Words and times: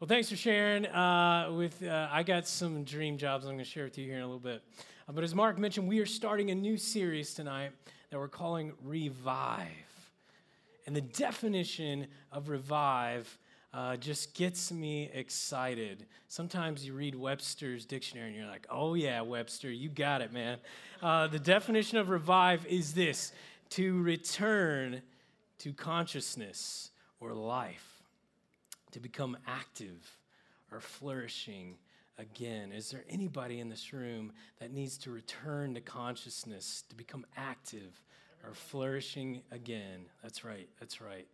Well, 0.00 0.08
thanks 0.08 0.28
for 0.28 0.34
sharing. 0.34 0.86
Uh, 0.86 1.52
with 1.52 1.80
uh, 1.84 2.08
I 2.10 2.24
got 2.24 2.48
some 2.48 2.82
dream 2.82 3.16
jobs 3.16 3.44
I'm 3.44 3.52
going 3.52 3.58
to 3.58 3.64
share 3.64 3.84
with 3.84 3.96
you 3.96 4.04
here 4.06 4.16
in 4.16 4.22
a 4.22 4.26
little 4.26 4.40
bit. 4.40 4.60
Uh, 5.08 5.12
but 5.12 5.22
as 5.22 5.36
Mark 5.36 5.56
mentioned, 5.56 5.86
we 5.86 6.00
are 6.00 6.06
starting 6.06 6.50
a 6.50 6.54
new 6.54 6.76
series 6.76 7.32
tonight 7.32 7.70
that 8.10 8.18
we're 8.18 8.26
calling 8.26 8.72
Revive. 8.82 9.68
And 10.88 10.96
the 10.96 11.00
definition 11.00 12.08
of 12.32 12.48
revive 12.48 13.38
uh, 13.72 13.96
just 13.96 14.34
gets 14.34 14.72
me 14.72 15.10
excited. 15.14 16.06
Sometimes 16.26 16.84
you 16.84 16.92
read 16.92 17.14
Webster's 17.14 17.86
dictionary 17.86 18.30
and 18.30 18.36
you're 18.36 18.48
like, 18.48 18.66
oh, 18.70 18.94
yeah, 18.94 19.20
Webster, 19.20 19.70
you 19.70 19.88
got 19.88 20.22
it, 20.22 20.32
man. 20.32 20.58
Uh, 21.02 21.28
the 21.28 21.38
definition 21.38 21.98
of 21.98 22.08
revive 22.08 22.66
is 22.66 22.94
this 22.94 23.30
to 23.70 24.02
return 24.02 25.02
to 25.58 25.72
consciousness 25.72 26.90
or 27.20 27.32
life 27.32 27.93
to 28.94 29.00
become 29.00 29.36
active 29.44 30.18
or 30.70 30.80
flourishing 30.80 31.74
again? 32.16 32.70
Is 32.70 32.90
there 32.92 33.04
anybody 33.10 33.58
in 33.58 33.68
this 33.68 33.92
room 33.92 34.32
that 34.60 34.72
needs 34.72 34.96
to 34.98 35.10
return 35.10 35.74
to 35.74 35.80
consciousness, 35.80 36.84
to 36.88 36.94
become 36.94 37.26
active 37.36 38.00
or 38.46 38.54
flourishing 38.54 39.42
again? 39.50 40.06
That's 40.22 40.44
right, 40.44 40.68
that's 40.78 41.00
right. 41.00 41.26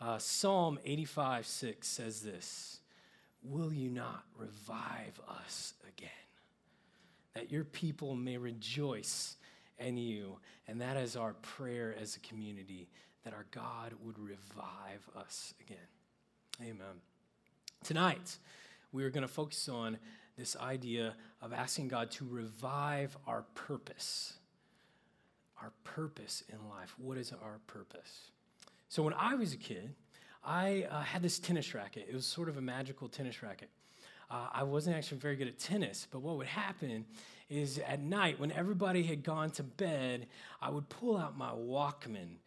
Uh, 0.00 0.18
Psalm 0.18 0.80
85 0.84 1.46
6 1.46 1.86
says 1.86 2.20
this 2.20 2.80
Will 3.44 3.72
you 3.72 3.90
not 3.90 4.24
revive 4.36 5.20
us 5.28 5.74
again? 5.86 6.10
That 7.34 7.52
your 7.52 7.64
people 7.64 8.16
may 8.16 8.38
rejoice 8.38 9.36
in 9.78 9.96
you. 9.96 10.38
And 10.66 10.80
that 10.80 10.96
is 10.96 11.14
our 11.14 11.34
prayer 11.34 11.94
as 12.00 12.16
a 12.16 12.20
community, 12.20 12.88
that 13.24 13.34
our 13.34 13.46
God 13.52 13.94
would 14.02 14.18
revive 14.18 15.08
us 15.16 15.54
again. 15.60 15.78
Amen. 16.60 17.02
Tonight, 17.84 18.36
we 18.90 19.04
are 19.04 19.10
going 19.10 19.22
to 19.22 19.32
focus 19.32 19.68
on 19.68 19.96
this 20.36 20.56
idea 20.56 21.14
of 21.40 21.52
asking 21.52 21.86
God 21.86 22.10
to 22.12 22.26
revive 22.28 23.16
our 23.28 23.42
purpose. 23.54 24.32
Our 25.62 25.70
purpose 25.84 26.42
in 26.48 26.68
life. 26.68 26.96
What 26.98 27.16
is 27.16 27.32
our 27.32 27.60
purpose? 27.68 28.32
So, 28.88 29.04
when 29.04 29.14
I 29.14 29.36
was 29.36 29.52
a 29.52 29.56
kid, 29.56 29.94
I 30.44 30.88
uh, 30.90 31.02
had 31.02 31.22
this 31.22 31.38
tennis 31.38 31.74
racket. 31.74 32.08
It 32.08 32.14
was 32.14 32.26
sort 32.26 32.48
of 32.48 32.56
a 32.56 32.60
magical 32.60 33.08
tennis 33.08 33.40
racket. 33.40 33.70
Uh, 34.28 34.48
I 34.52 34.64
wasn't 34.64 34.96
actually 34.96 35.18
very 35.18 35.36
good 35.36 35.46
at 35.46 35.60
tennis, 35.60 36.08
but 36.10 36.22
what 36.22 36.38
would 36.38 36.48
happen 36.48 37.04
is 37.48 37.78
at 37.86 38.00
night, 38.00 38.40
when 38.40 38.50
everybody 38.50 39.04
had 39.04 39.22
gone 39.22 39.52
to 39.52 39.62
bed, 39.62 40.26
I 40.60 40.70
would 40.70 40.88
pull 40.88 41.16
out 41.16 41.38
my 41.38 41.50
Walkman 41.50 42.38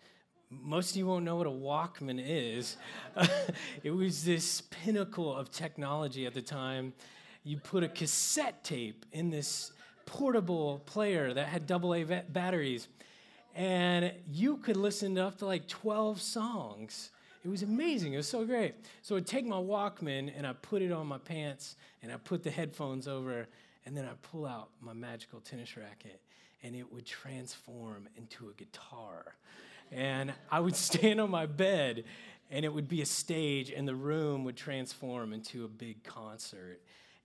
most 0.51 0.91
of 0.91 0.97
you 0.97 1.07
won't 1.07 1.23
know 1.23 1.37
what 1.37 1.47
a 1.47 1.51
Walkman 1.51 2.21
is. 2.23 2.75
it 3.83 3.91
was 3.91 4.25
this 4.25 4.61
pinnacle 4.61 5.33
of 5.33 5.49
technology 5.49 6.25
at 6.25 6.33
the 6.33 6.41
time. 6.41 6.93
You 7.43 7.57
put 7.57 7.83
a 7.83 7.87
cassette 7.87 8.63
tape 8.63 9.05
in 9.13 9.29
this 9.29 9.71
portable 10.05 10.79
player 10.85 11.33
that 11.33 11.47
had 11.47 11.71
AA 11.71 12.03
batteries, 12.29 12.89
and 13.55 14.11
you 14.29 14.57
could 14.57 14.77
listen 14.77 15.15
to 15.15 15.25
up 15.25 15.37
to 15.37 15.45
like 15.45 15.67
12 15.67 16.21
songs. 16.21 17.11
It 17.43 17.49
was 17.49 17.63
amazing. 17.63 18.13
It 18.13 18.17
was 18.17 18.27
so 18.27 18.45
great. 18.45 18.75
So 19.01 19.15
I'd 19.15 19.25
take 19.25 19.45
my 19.45 19.55
Walkman 19.55 20.31
and 20.37 20.45
I 20.45 20.53
put 20.53 20.81
it 20.81 20.91
on 20.91 21.07
my 21.07 21.17
pants 21.17 21.75
and 22.03 22.11
I 22.11 22.17
put 22.17 22.43
the 22.43 22.51
headphones 22.51 23.07
over, 23.07 23.47
and 23.85 23.95
then 23.95 24.05
I 24.05 24.13
pull 24.21 24.45
out 24.45 24.69
my 24.79 24.93
magical 24.93 25.39
tennis 25.39 25.77
racket, 25.77 26.19
and 26.61 26.75
it 26.75 26.91
would 26.91 27.05
transform 27.05 28.07
into 28.15 28.49
a 28.49 28.53
guitar 28.53 29.35
and 29.91 30.33
I 30.49 30.59
would 30.59 30.75
stand 30.89 31.19
on 31.19 31.29
my 31.29 31.45
bed 31.45 32.03
and 32.49 32.65
it 32.65 32.73
would 32.73 32.87
be 32.87 33.01
a 33.01 33.05
stage 33.05 33.71
and 33.71 33.87
the 33.87 33.95
room 33.95 34.43
would 34.43 34.57
transform 34.57 35.33
into 35.33 35.63
a 35.63 35.67
big 35.67 36.03
concert. 36.03 36.81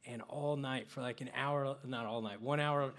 And 0.09 0.23
all 0.29 0.57
night 0.57 0.89
for 0.89 1.01
like 1.01 1.21
an 1.21 1.31
hour 1.37 1.77
not 1.85 2.07
all 2.07 2.23
night 2.23 2.41
one 2.41 2.61
hour 2.61 2.93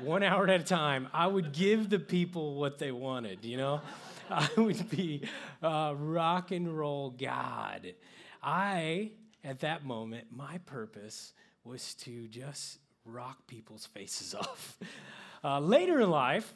one 0.00 0.22
hour 0.22 0.46
at 0.46 0.60
a 0.60 0.64
time 0.64 1.08
i 1.14 1.26
would 1.26 1.52
give 1.52 1.88
the 1.88 1.98
people 1.98 2.56
what 2.56 2.78
they 2.78 2.92
wanted 2.92 3.42
you 3.42 3.56
know? 3.56 3.80
I 4.30 4.48
would 4.58 4.90
be 4.90 5.22
rock 5.62 6.50
and 6.50 6.78
roll 6.78 7.10
god. 7.10 7.94
I 8.42 9.12
at 9.42 9.60
that 9.60 9.84
moment 9.84 10.26
my 10.30 10.58
purpose 10.66 11.32
was 11.64 11.94
to 11.94 12.28
just 12.28 12.78
rock 13.04 13.46
people's 13.46 13.86
faces 13.86 14.34
off. 14.38 14.78
Uh, 15.42 15.58
later 15.58 16.00
in 16.00 16.10
life 16.10 16.52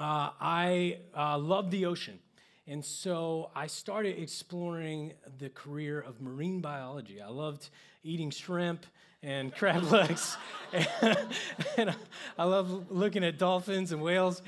uh, 0.00 0.30
I 0.40 0.98
uh, 1.14 1.36
love 1.38 1.70
the 1.70 1.84
ocean. 1.84 2.18
And 2.66 2.82
so 2.84 3.50
I 3.54 3.66
started 3.66 4.20
exploring 4.20 5.12
the 5.38 5.50
career 5.50 6.00
of 6.00 6.20
marine 6.22 6.60
biology. 6.60 7.20
I 7.20 7.28
loved 7.28 7.68
eating 8.02 8.30
shrimp 8.30 8.86
and 9.22 9.54
crab 9.56 9.82
legs. 9.84 10.38
and, 10.72 10.88
and 11.76 11.96
I 12.38 12.44
love 12.44 12.90
looking 12.90 13.24
at 13.24 13.38
dolphins 13.38 13.92
and 13.92 14.00
whales. 14.00 14.40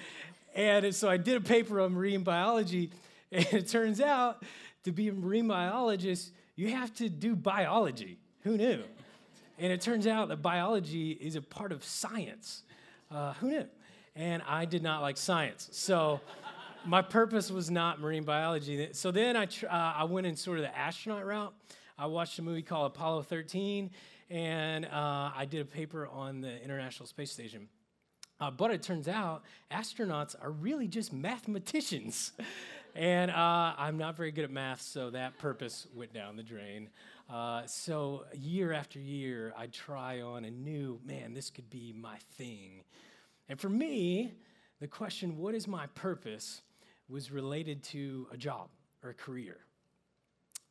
And 0.54 0.94
so 0.94 1.10
I 1.10 1.18
did 1.18 1.36
a 1.36 1.40
paper 1.40 1.80
on 1.80 1.92
marine 1.92 2.22
biology. 2.22 2.90
And 3.34 3.46
it 3.54 3.66
turns 3.66 3.98
out 3.98 4.44
to 4.84 4.92
be 4.92 5.08
a 5.08 5.12
marine 5.14 5.48
biologist, 5.48 6.32
you 6.54 6.68
have 6.68 6.94
to 6.96 7.08
do 7.08 7.34
biology. 7.34 8.18
Who 8.42 8.58
knew? 8.58 8.82
And 9.58 9.72
it 9.72 9.80
turns 9.80 10.06
out 10.06 10.28
that 10.28 10.42
biology 10.42 11.12
is 11.12 11.34
a 11.34 11.40
part 11.40 11.72
of 11.72 11.82
science. 11.82 12.62
Uh, 13.10 13.32
who 13.40 13.48
knew? 13.48 13.66
And 14.16 14.42
I 14.46 14.64
did 14.64 14.82
not 14.82 15.02
like 15.02 15.16
science. 15.16 15.68
So 15.72 16.20
my 16.84 17.02
purpose 17.02 17.50
was 17.50 17.70
not 17.70 18.00
marine 18.00 18.24
biology. 18.24 18.88
So 18.92 19.10
then 19.10 19.36
I, 19.36 19.46
tr- 19.46 19.66
uh, 19.66 19.94
I 19.96 20.04
went 20.04 20.26
in 20.26 20.36
sort 20.36 20.58
of 20.58 20.64
the 20.64 20.76
astronaut 20.76 21.24
route. 21.24 21.54
I 21.98 22.06
watched 22.06 22.38
a 22.38 22.42
movie 22.42 22.62
called 22.62 22.86
Apollo 22.86 23.22
13, 23.22 23.90
and 24.30 24.86
uh, 24.86 25.30
I 25.36 25.46
did 25.48 25.60
a 25.60 25.64
paper 25.64 26.06
on 26.06 26.40
the 26.40 26.62
International 26.62 27.06
Space 27.06 27.30
Station. 27.30 27.68
Uh, 28.40 28.50
but 28.50 28.72
it 28.72 28.82
turns 28.82 29.06
out 29.06 29.44
astronauts 29.70 30.34
are 30.40 30.50
really 30.50 30.88
just 30.88 31.12
mathematicians. 31.12 32.32
and 32.96 33.30
uh, 33.30 33.74
I'm 33.78 33.96
not 33.98 34.16
very 34.16 34.32
good 34.32 34.44
at 34.44 34.50
math, 34.50 34.82
so 34.82 35.10
that 35.10 35.38
purpose 35.38 35.86
went 35.94 36.12
down 36.12 36.36
the 36.36 36.42
drain. 36.42 36.88
Uh, 37.30 37.62
so 37.66 38.24
year 38.34 38.72
after 38.72 38.98
year, 38.98 39.54
I'd 39.56 39.72
try 39.72 40.20
on 40.20 40.44
a 40.44 40.50
new, 40.50 40.98
man, 41.06 41.34
this 41.34 41.50
could 41.50 41.70
be 41.70 41.94
my 41.96 42.16
thing. 42.36 42.82
And 43.52 43.60
for 43.60 43.68
me, 43.68 44.32
the 44.80 44.88
question, 44.88 45.36
what 45.36 45.54
is 45.54 45.68
my 45.68 45.86
purpose, 45.88 46.62
was 47.06 47.30
related 47.30 47.82
to 47.82 48.26
a 48.32 48.36
job 48.38 48.70
or 49.04 49.10
a 49.10 49.14
career. 49.14 49.58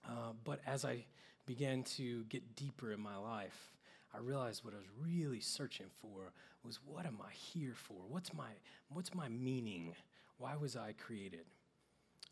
Uh, 0.03 0.31
but 0.43 0.61
as 0.65 0.83
I 0.83 1.05
began 1.45 1.83
to 1.83 2.23
get 2.23 2.55
deeper 2.55 2.91
in 2.91 2.99
my 2.99 3.17
life, 3.17 3.75
I 4.15 4.17
realized 4.17 4.65
what 4.65 4.73
I 4.73 4.77
was 4.77 4.87
really 4.99 5.41
searching 5.41 5.91
for 6.01 6.33
was 6.65 6.79
what 6.83 7.05
am 7.05 7.19
I 7.23 7.31
here 7.31 7.75
for? 7.75 7.97
What's 8.09 8.33
my, 8.33 8.49
what's 8.89 9.13
my 9.13 9.29
meaning? 9.29 9.93
Why 10.39 10.55
was 10.55 10.75
I 10.75 10.93
created? 10.93 11.45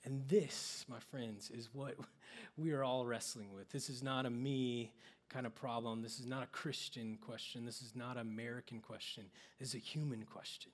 And 0.04 0.28
this, 0.28 0.84
my 0.90 1.00
friends, 1.12 1.52
is 1.52 1.70
what 1.74 1.94
we 2.58 2.72
are 2.72 2.84
all 2.84 3.06
wrestling 3.06 3.54
with. 3.54 3.70
This 3.70 3.88
is 3.88 4.02
not 4.02 4.26
a 4.26 4.32
me 4.32 4.94
kind 5.30 5.46
of 5.46 5.56
problem. 5.56 6.02
This 6.02 6.20
is 6.20 6.26
not 6.26 6.44
a 6.44 6.48
Christian 6.48 7.18
question. 7.22 7.66
This 7.66 7.82
is 7.82 7.96
not 7.96 8.18
an 8.18 8.22
American 8.22 8.80
question. 8.80 9.26
This 9.60 9.70
is 9.70 9.76
a 9.76 9.80
human 9.80 10.24
question. 10.24 10.72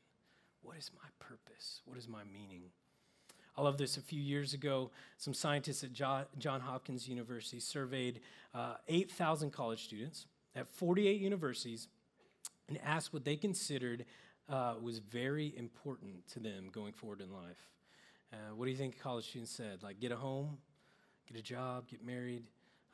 What 0.62 0.78
is 0.78 0.92
my 0.96 1.08
purpose? 1.20 1.82
What 1.86 1.98
is 1.98 2.08
my 2.08 2.24
meaning? 2.24 2.64
I 3.58 3.62
love 3.62 3.78
this. 3.78 3.98
A 3.98 4.02
few 4.02 4.22
years 4.22 4.54
ago, 4.54 4.92
some 5.18 5.34
scientists 5.34 5.84
at 5.84 5.94
John 5.94 6.62
Hopkins 6.62 7.08
University 7.08 7.60
surveyed 7.60 8.20
uh, 8.54 8.76
8,000 8.88 9.52
college 9.52 9.84
students 9.84 10.26
at 10.56 10.68
48 10.68 11.20
universities 11.22 11.88
and 12.68 12.80
asked 12.84 13.14
what 13.14 13.24
they 13.24 13.36
considered 13.36 14.06
uh, 14.50 14.76
was 14.82 15.00
very 15.00 15.54
important 15.58 16.28
to 16.30 16.40
them 16.40 16.70
going 16.72 16.94
forward 16.94 17.22
in 17.22 17.32
life. 17.32 17.70
Uh, 18.34 18.56
what 18.56 18.66
do 18.66 18.72
you 18.72 18.78
think 18.78 19.00
college 19.00 19.30
students 19.30 19.52
said? 19.52 19.84
Like, 19.84 20.00
get 20.00 20.12
a 20.12 20.16
home, 20.16 20.58
get 21.28 21.38
a 21.38 21.44
job, 21.44 21.88
get 21.88 22.04
married, 22.06 22.44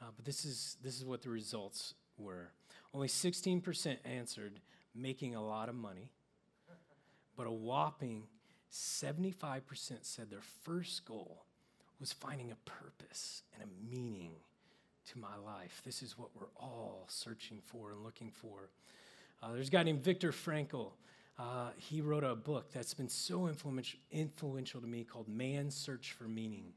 uh, 0.01 0.05
but 0.15 0.25
this 0.25 0.45
is, 0.45 0.77
this 0.83 0.97
is 0.97 1.05
what 1.05 1.21
the 1.21 1.29
results 1.29 1.93
were. 2.17 2.51
Only 2.93 3.07
16% 3.07 3.97
answered 4.03 4.59
making 4.93 5.35
a 5.35 5.45
lot 5.45 5.69
of 5.69 5.75
money, 5.75 6.09
but 7.37 7.47
a 7.47 7.51
whopping 7.51 8.23
75% 8.71 9.61
said 10.01 10.29
their 10.29 10.39
first 10.63 11.05
goal 11.05 11.45
was 11.99 12.11
finding 12.11 12.51
a 12.51 12.69
purpose 12.69 13.43
and 13.53 13.63
a 13.63 13.93
meaning 13.93 14.31
to 15.11 15.19
my 15.19 15.35
life. 15.45 15.81
This 15.85 16.01
is 16.01 16.17
what 16.17 16.29
we're 16.35 16.47
all 16.55 17.05
searching 17.07 17.59
for 17.63 17.91
and 17.91 18.03
looking 18.03 18.31
for. 18.31 18.69
Uh, 19.41 19.53
there's 19.53 19.67
a 19.67 19.71
guy 19.71 19.83
named 19.83 20.03
Viktor 20.03 20.31
Frankl. 20.31 20.91
Uh, 21.37 21.69
he 21.77 22.01
wrote 22.01 22.23
a 22.23 22.35
book 22.35 22.71
that's 22.71 22.93
been 22.93 23.09
so 23.09 23.47
influential, 23.47 23.99
influential 24.11 24.81
to 24.81 24.87
me 24.87 25.03
called 25.03 25.27
Man's 25.27 25.75
Search 25.75 26.13
for 26.13 26.25
Meaning. 26.25 26.73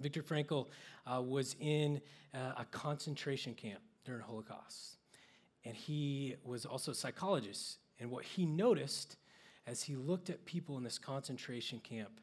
Viktor 0.00 0.22
Frankl 0.22 0.68
uh, 1.06 1.20
was 1.20 1.56
in 1.60 2.00
uh, 2.34 2.52
a 2.58 2.64
concentration 2.70 3.54
camp 3.54 3.80
during 4.04 4.22
Holocaust. 4.22 4.96
And 5.64 5.74
he 5.76 6.36
was 6.42 6.64
also 6.64 6.92
a 6.92 6.94
psychologist. 6.94 7.78
And 7.98 8.10
what 8.10 8.24
he 8.24 8.46
noticed 8.46 9.16
as 9.66 9.82
he 9.82 9.94
looked 9.94 10.30
at 10.30 10.44
people 10.46 10.78
in 10.78 10.84
this 10.84 10.98
concentration 10.98 11.80
camp, 11.80 12.20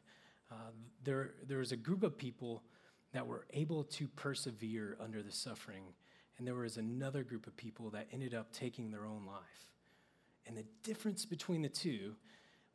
uh, 0.50 0.70
there, 1.04 1.30
there 1.46 1.58
was 1.58 1.72
a 1.72 1.76
group 1.76 2.02
of 2.02 2.18
people 2.18 2.64
that 3.12 3.26
were 3.26 3.46
able 3.54 3.84
to 3.84 4.08
persevere 4.08 4.96
under 5.00 5.22
the 5.22 5.32
suffering. 5.32 5.84
and 6.36 6.46
there 6.46 6.54
was 6.54 6.76
another 6.76 7.24
group 7.24 7.48
of 7.48 7.56
people 7.56 7.90
that 7.90 8.06
ended 8.12 8.32
up 8.32 8.52
taking 8.52 8.90
their 8.90 9.04
own 9.04 9.26
life. 9.26 9.72
And 10.46 10.56
the 10.56 10.64
difference 10.82 11.24
between 11.24 11.62
the 11.62 11.68
two 11.68 12.14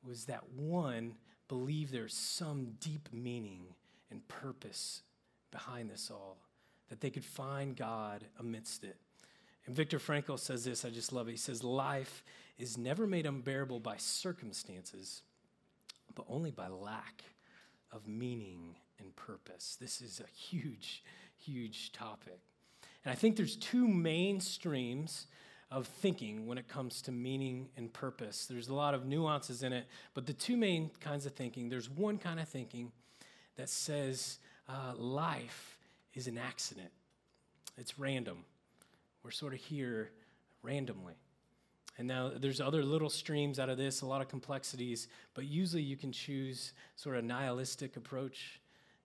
was 0.03 0.25
that 0.25 0.49
one 0.49 1.15
believed 1.47 1.93
there's 1.93 2.13
some 2.13 2.73
deep 2.79 3.09
meaning 3.13 3.67
and 4.13 4.25
purpose 4.27 5.01
behind 5.51 5.89
this 5.89 6.09
all, 6.09 6.37
that 6.89 7.01
they 7.01 7.09
could 7.09 7.25
find 7.25 7.75
God 7.75 8.23
amidst 8.39 8.83
it. 8.83 8.95
And 9.65 9.75
Viktor 9.75 9.99
Frankl 9.99 10.39
says 10.39 10.63
this, 10.63 10.85
I 10.85 10.89
just 10.89 11.11
love 11.11 11.27
it. 11.27 11.31
He 11.31 11.37
says, 11.37 11.63
Life 11.63 12.23
is 12.57 12.77
never 12.77 13.07
made 13.07 13.25
unbearable 13.25 13.79
by 13.79 13.97
circumstances, 13.97 15.23
but 16.15 16.25
only 16.29 16.51
by 16.51 16.67
lack 16.67 17.23
of 17.91 18.07
meaning 18.07 18.75
and 18.99 19.15
purpose. 19.15 19.77
This 19.79 20.01
is 20.01 20.21
a 20.21 20.29
huge, 20.37 21.03
huge 21.37 21.91
topic. 21.91 22.39
And 23.03 23.11
I 23.11 23.15
think 23.15 23.35
there's 23.35 23.55
two 23.55 23.87
main 23.87 24.39
streams 24.39 25.27
of 25.71 25.87
thinking 25.87 26.45
when 26.45 26.59
it 26.59 26.67
comes 26.67 27.01
to 27.01 27.11
meaning 27.11 27.69
and 27.75 27.91
purpose. 27.91 28.45
There's 28.45 28.67
a 28.67 28.75
lot 28.75 28.93
of 28.93 29.05
nuances 29.07 29.63
in 29.63 29.73
it, 29.73 29.87
but 30.13 30.27
the 30.27 30.33
two 30.33 30.55
main 30.55 30.91
kinds 30.99 31.25
of 31.25 31.33
thinking 31.33 31.69
there's 31.69 31.89
one 31.89 32.19
kind 32.19 32.39
of 32.39 32.47
thinking 32.47 32.91
that 33.55 33.69
says 33.69 34.39
uh, 34.67 34.93
life 34.95 35.77
is 36.13 36.27
an 36.27 36.37
accident, 36.37 36.91
it's 37.77 37.97
random. 37.99 38.45
We're 39.23 39.31
sort 39.31 39.53
of 39.53 39.59
here 39.59 40.11
randomly. 40.63 41.13
And 41.97 42.07
now 42.07 42.31
there's 42.35 42.59
other 42.59 42.83
little 42.83 43.09
streams 43.09 43.59
out 43.59 43.69
of 43.69 43.77
this, 43.77 44.01
a 44.01 44.05
lot 44.05 44.21
of 44.21 44.27
complexities, 44.27 45.07
but 45.33 45.45
usually 45.45 45.83
you 45.83 45.95
can 45.95 46.11
choose 46.11 46.73
sort 46.95 47.17
of 47.17 47.23
a 47.23 47.27
nihilistic 47.27 47.95
approach 47.95 48.59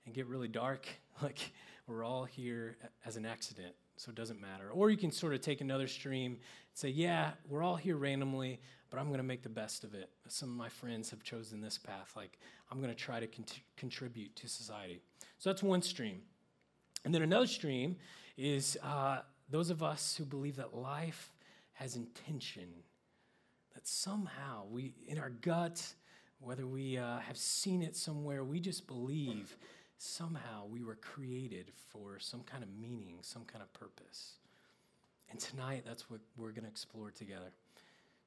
and 0.07 0.15
get 0.15 0.27
really 0.27 0.49
dark, 0.49 0.89
like 1.23 1.53
we're 1.87 2.05
all 2.05 2.25
here 2.25 2.77
as 3.05 3.17
an 3.17 3.27
accident 3.27 3.75
so 3.97 4.11
it 4.11 4.15
doesn't 4.15 4.41
matter. 4.41 4.71
Or 4.71 4.91
you 4.91 4.97
can 4.97 5.11
sort 5.11 5.35
of 5.35 5.41
take 5.41 5.61
another 5.61 5.89
stream 5.89 6.33
and 6.33 6.41
say, 6.73 6.89
yeah, 6.89 7.33
we're 7.49 7.63
all 7.63 7.77
here 7.77 7.97
randomly, 7.97 8.61
but 8.91 8.99
I'm 8.99 9.07
going 9.07 9.19
to 9.19 9.25
make 9.25 9.43
the 9.43 9.49
best 9.49 9.85
of 9.85 9.95
it. 9.95 10.11
Some 10.29 10.49
of 10.51 10.57
my 10.57 10.69
friends 10.69 11.11
have 11.11 11.23
chosen 11.23 11.61
this 11.61 11.79
path. 11.79 12.13
Like, 12.17 12.39
I'm 12.71 12.81
going 12.81 12.93
to 12.93 12.97
try 12.97 13.21
to 13.21 13.27
cont- 13.27 13.61
contribute 13.77 14.35
to 14.37 14.49
society. 14.49 15.01
So 15.39 15.51
that's 15.51 15.63
one 15.63 15.83
stream. 15.83 16.23
And 17.05 17.15
then 17.15 17.23
another 17.23 17.47
stream 17.47 17.97
is 18.37 18.79
uh, 18.83 19.21
those 19.51 19.71
of 19.71 19.83
us 19.83 20.17
who 20.17 20.25
believe 20.25 20.57
that 20.57 20.75
life 20.75 21.33
has 21.75 21.97
intention, 21.97 22.69
that 23.75 23.87
somehow 23.87 24.65
we, 24.71 24.95
in 25.07 25.19
our 25.19 25.31
gut, 25.31 25.95
whether 26.41 26.67
we 26.67 26.99
uh, 26.99 27.19
have 27.19 27.37
seen 27.37 27.83
it 27.83 27.97
somewhere, 27.97 28.43
we 28.45 28.61
just 28.61 28.87
believe 28.87 29.57
somehow 29.99 30.67
we 30.69 30.83
were 30.83 30.97
created 30.97 31.73
for 31.93 32.19
some 32.19 32.43
kind 32.43 32.63
of 32.63 32.69
meaning, 32.81 33.19
some 33.23 33.45
kind 33.45 33.63
of 33.63 33.73
purpose. 33.73 34.35
And 35.31 35.39
tonight, 35.39 35.83
that's 35.87 36.09
what 36.09 36.21
we're 36.37 36.53
going 36.53 36.63
to 36.63 36.69
explore 36.71 37.11
together. 37.11 37.53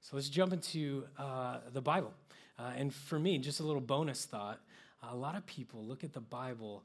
So 0.02 0.16
let's 0.18 0.30
jump 0.30 0.52
into 0.54 1.06
uh, 1.18 1.60
the 1.72 1.82
Bible. 1.82 2.14
Uh, 2.60 2.72
and 2.76 2.94
for 2.94 3.18
me, 3.20 3.38
just 3.38 3.60
a 3.60 3.64
little 3.64 3.82
bonus 3.82 4.26
thought 4.26 4.60
a 5.10 5.16
lot 5.16 5.36
of 5.36 5.46
people 5.46 5.84
look 5.84 6.04
at 6.04 6.14
the 6.14 6.22
Bible 6.22 6.84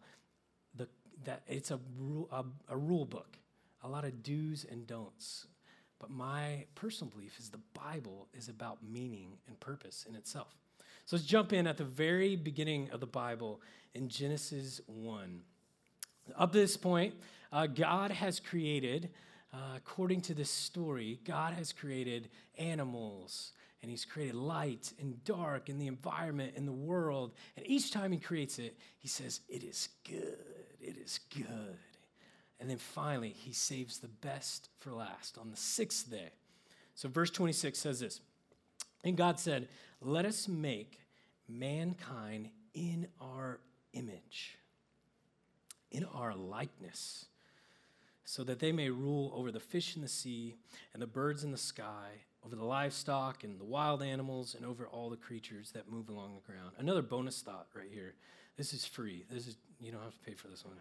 the, 0.74 0.88
that 1.24 1.42
it's 1.46 1.70
a, 1.70 1.78
rule, 1.98 2.28
a, 2.32 2.44
a 2.72 2.76
rule 2.76 3.04
book, 3.04 3.38
a 3.82 3.88
lot 3.88 4.04
of 4.04 4.22
do's 4.22 4.66
and 4.70 4.86
don'ts. 4.86 5.46
But 5.98 6.10
my 6.10 6.64
personal 6.74 7.10
belief 7.10 7.38
is 7.38 7.48
the 7.48 7.60
Bible 7.74 8.28
is 8.34 8.48
about 8.48 8.78
meaning 8.82 9.38
and 9.48 9.58
purpose 9.60 10.06
in 10.08 10.14
itself. 10.14 10.54
So 11.06 11.16
let's 11.16 11.24
jump 11.24 11.52
in 11.52 11.66
at 11.66 11.76
the 11.76 11.84
very 11.84 12.36
beginning 12.36 12.90
of 12.90 13.00
the 13.00 13.06
Bible 13.06 13.60
in 13.94 14.08
Genesis 14.08 14.80
1. 14.86 15.40
Up 16.36 16.52
to 16.52 16.58
this 16.58 16.76
point, 16.76 17.14
uh, 17.52 17.66
God 17.66 18.10
has 18.10 18.40
created, 18.40 19.10
uh, 19.52 19.76
according 19.76 20.20
to 20.22 20.34
this 20.34 20.50
story, 20.50 21.20
God 21.24 21.54
has 21.54 21.72
created 21.72 22.28
animals 22.58 23.52
and 23.82 23.90
He's 23.90 24.04
created 24.04 24.34
light 24.34 24.92
and 25.00 25.22
dark 25.24 25.68
and 25.68 25.80
the 25.80 25.86
environment 25.86 26.54
and 26.56 26.66
the 26.66 26.72
world. 26.72 27.32
And 27.56 27.66
each 27.66 27.90
time 27.90 28.12
He 28.12 28.18
creates 28.18 28.58
it, 28.58 28.76
He 28.98 29.08
says, 29.08 29.40
It 29.48 29.62
is 29.62 29.88
good. 30.08 30.38
It 30.80 30.96
is 30.96 31.20
good. 31.34 31.78
And 32.58 32.70
then 32.70 32.78
finally, 32.78 33.30
He 33.30 33.52
saves 33.52 33.98
the 33.98 34.08
best 34.08 34.68
for 34.78 34.92
last 34.92 35.38
on 35.38 35.50
the 35.50 35.56
sixth 35.56 36.10
day. 36.10 36.30
So, 36.94 37.08
verse 37.08 37.30
26 37.30 37.78
says 37.78 38.00
this 38.00 38.20
And 39.04 39.16
God 39.16 39.38
said, 39.38 39.68
let 40.00 40.24
us 40.26 40.48
make 40.48 41.00
mankind 41.48 42.50
in 42.74 43.08
our 43.20 43.60
image, 43.92 44.58
in 45.90 46.04
our 46.04 46.34
likeness, 46.34 47.26
so 48.36 48.44
that 48.44 48.58
they 48.58 48.70
may 48.70 48.90
rule 48.90 49.32
over 49.34 49.50
the 49.50 49.58
fish 49.58 49.96
in 49.96 50.02
the 50.02 50.08
sea 50.08 50.56
and 50.92 51.00
the 51.00 51.06
birds 51.06 51.42
in 51.42 51.52
the 51.52 51.56
sky, 51.56 52.08
over 52.44 52.54
the 52.54 52.62
livestock 52.62 53.44
and 53.44 53.58
the 53.58 53.64
wild 53.64 54.02
animals, 54.02 54.54
and 54.54 54.66
over 54.66 54.86
all 54.86 55.08
the 55.08 55.16
creatures 55.16 55.70
that 55.70 55.90
move 55.90 56.10
along 56.10 56.34
the 56.34 56.52
ground. 56.52 56.72
Another 56.76 57.00
bonus 57.00 57.40
thought 57.40 57.66
right 57.74 57.88
here. 57.90 58.12
This 58.58 58.74
is 58.74 58.84
free. 58.84 59.24
This 59.30 59.46
is 59.46 59.56
you 59.80 59.90
don't 59.90 60.02
have 60.02 60.12
to 60.12 60.20
pay 60.20 60.34
for 60.34 60.48
this 60.48 60.66
one. 60.66 60.76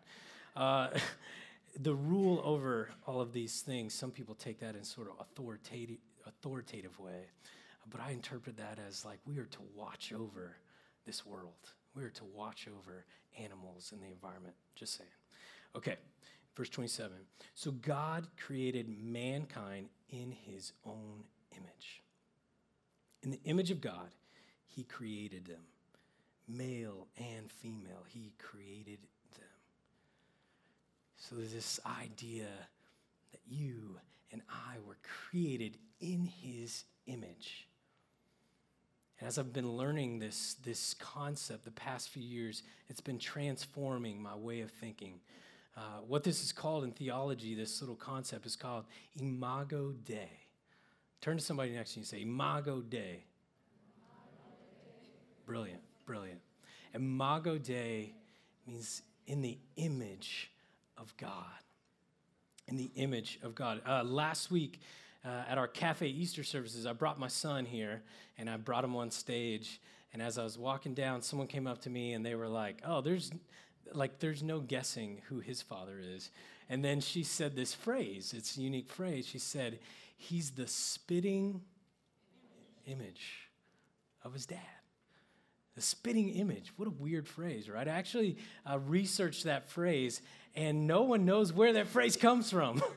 Uh, 0.54 0.90
the 1.80 1.96
rule 1.96 2.42
over 2.44 2.90
all 3.07 3.22
of 3.22 3.31
these 3.31 3.62
things. 3.62 3.94
Some 3.94 4.12
people 4.12 4.36
take 4.36 4.60
that 4.60 4.75
in 4.75 4.84
sort 4.84 5.07
of 5.07 5.13
authoritative 5.22 6.00
authoritative 6.28 7.00
way. 7.00 7.28
But 7.90 8.02
I 8.02 8.12
interpret 8.12 8.57
that 8.57 8.80
as 8.86 9.06
like 9.06 9.19
we 9.25 9.38
are 9.38 9.46
to 9.46 9.60
watch 9.74 10.12
over 10.12 10.57
this 11.06 11.25
world. 11.25 11.72
We 11.96 12.04
are 12.04 12.10
to 12.10 12.25
watch 12.25 12.68
over 12.68 13.06
animals 13.42 13.94
and 13.94 14.04
the 14.04 14.07
environment. 14.07 14.56
Just 14.75 14.98
saying. 14.98 15.10
Okay, 15.74 15.96
verse 16.56 16.69
27. 16.69 17.12
So 17.54 17.72
God 17.72 18.28
created 18.38 18.88
mankind 18.90 19.90
in 20.10 20.31
his 20.31 20.74
own 20.86 21.24
image. 21.52 22.02
In 23.24 23.31
the 23.31 23.40
image 23.46 23.72
of 23.72 23.81
God, 23.81 24.10
he 24.66 24.84
created 24.84 25.46
them. 25.46 25.63
Male 26.48 27.07
and 27.18 27.52
female, 27.52 28.04
he 28.07 28.34
created 28.38 29.00
them. 29.34 29.48
So 31.18 31.36
there's 31.36 31.54
this 31.54 31.80
idea 31.86 32.48
that 33.31 33.42
you 33.48 33.98
and 34.31 34.42
I 34.50 34.75
were 34.86 34.98
created 35.02 35.78
in 36.00 36.25
his 36.25 36.84
image. 37.07 37.68
And 39.19 39.28
as 39.28 39.38
I've 39.38 39.54
been 39.54 39.72
learning 39.72 40.19
this, 40.19 40.56
this 40.63 40.94
concept 40.94 41.63
the 41.66 41.72
past 41.72 42.10
few 42.10 42.22
years, 42.22 42.63
it's 42.90 43.02
been 43.02 43.18
transforming 43.18 44.22
my 44.22 44.36
way 44.36 44.62
of 44.62 44.72
thinking. 44.72 45.19
Uh, 45.77 45.81
what 46.07 46.24
this 46.24 46.44
is 46.44 46.51
called 46.51 46.83
in 46.83 46.92
theology, 46.92 47.54
this 47.54 47.81
little 47.81 47.95
concept 47.95 48.45
is 48.45 48.56
called 48.56 48.86
imago 49.19 49.94
Dei. 50.06 50.30
Turn 51.26 51.38
to 51.38 51.44
somebody 51.44 51.71
next 51.71 51.94
to 51.94 51.95
you 51.95 52.02
and 52.02 52.07
say, 52.07 52.21
Imago 52.21 52.81
Dei. 52.81 53.23
Brilliant, 55.47 55.81
brilliant. 56.06 56.40
Imago 56.94 57.57
Dei 57.57 58.14
means 58.68 59.02
in 59.26 59.42
the 59.42 59.57
image 59.76 60.52
of 61.00 61.18
God. 61.18 61.45
In 62.68 62.78
the 62.78 62.92
image 62.95 63.40
of 63.42 63.56
God. 63.56 63.81
Uh, 63.88 64.04
last 64.04 64.52
week, 64.52 64.81
uh, 65.26 65.44
at 65.50 65.57
our 65.57 65.68
cafe 65.68 66.07
Easter 66.07 66.44
services, 66.44 66.85
I 66.85 66.94
brought 66.94 67.19
my 67.19 67.28
son 67.28 67.66
here 67.66 68.04
and 68.38 68.47
I 68.47 68.57
brought 68.57 68.83
him 68.83 68.95
on 68.95 69.09
stage. 69.09 69.81
And 70.14 70.21
as 70.21 70.38
I 70.38 70.44
was 70.44 70.59
walking 70.59 70.94
down, 70.94 71.23
someone 71.23 71.47
came 71.47 71.66
up 71.66 71.81
to 71.81 71.90
me 71.90 72.14
and 72.14 72.23
they 72.23 72.35
were 72.35 72.47
like, 72.47 72.81
"Oh, 72.85 73.02
there's 73.02 73.31
like 73.94 74.19
there's 74.19 74.44
no 74.44 74.59
guessing 74.59 75.21
who 75.30 75.39
his 75.39 75.61
father 75.61 75.99
is." 75.99 76.31
And 76.69 76.83
then 76.83 76.99
she 76.99 77.23
said 77.23 77.56
this 77.56 77.73
phrase. 77.73 78.33
It's 78.35 78.57
a 78.57 78.61
unique 78.61 78.89
phrase. 78.89 79.27
She 79.27 79.39
said, 79.39 79.80
"He's 80.18 80.51
the 80.51 80.68
spitting 80.68 81.61
image 82.85 83.49
of 84.23 84.33
his 84.33 84.45
dad." 84.45 84.59
The 85.75 85.81
spitting 85.81 86.30
image. 86.30 86.71
What 86.77 86.87
a 86.87 86.92
weird 86.92 87.27
phrase, 87.27 87.69
right? 87.69 87.87
I 87.87 87.92
actually 87.92 88.37
uh, 88.65 88.80
researched 88.80 89.44
that 89.44 89.68
phrase, 89.68 90.21
and 90.56 90.87
no 90.87 91.04
one 91.04 91.25
knows 91.25 91.51
where 91.51 91.73
that 91.73 91.87
phrase 91.87 92.15
comes 92.15 92.49
from. 92.49 92.81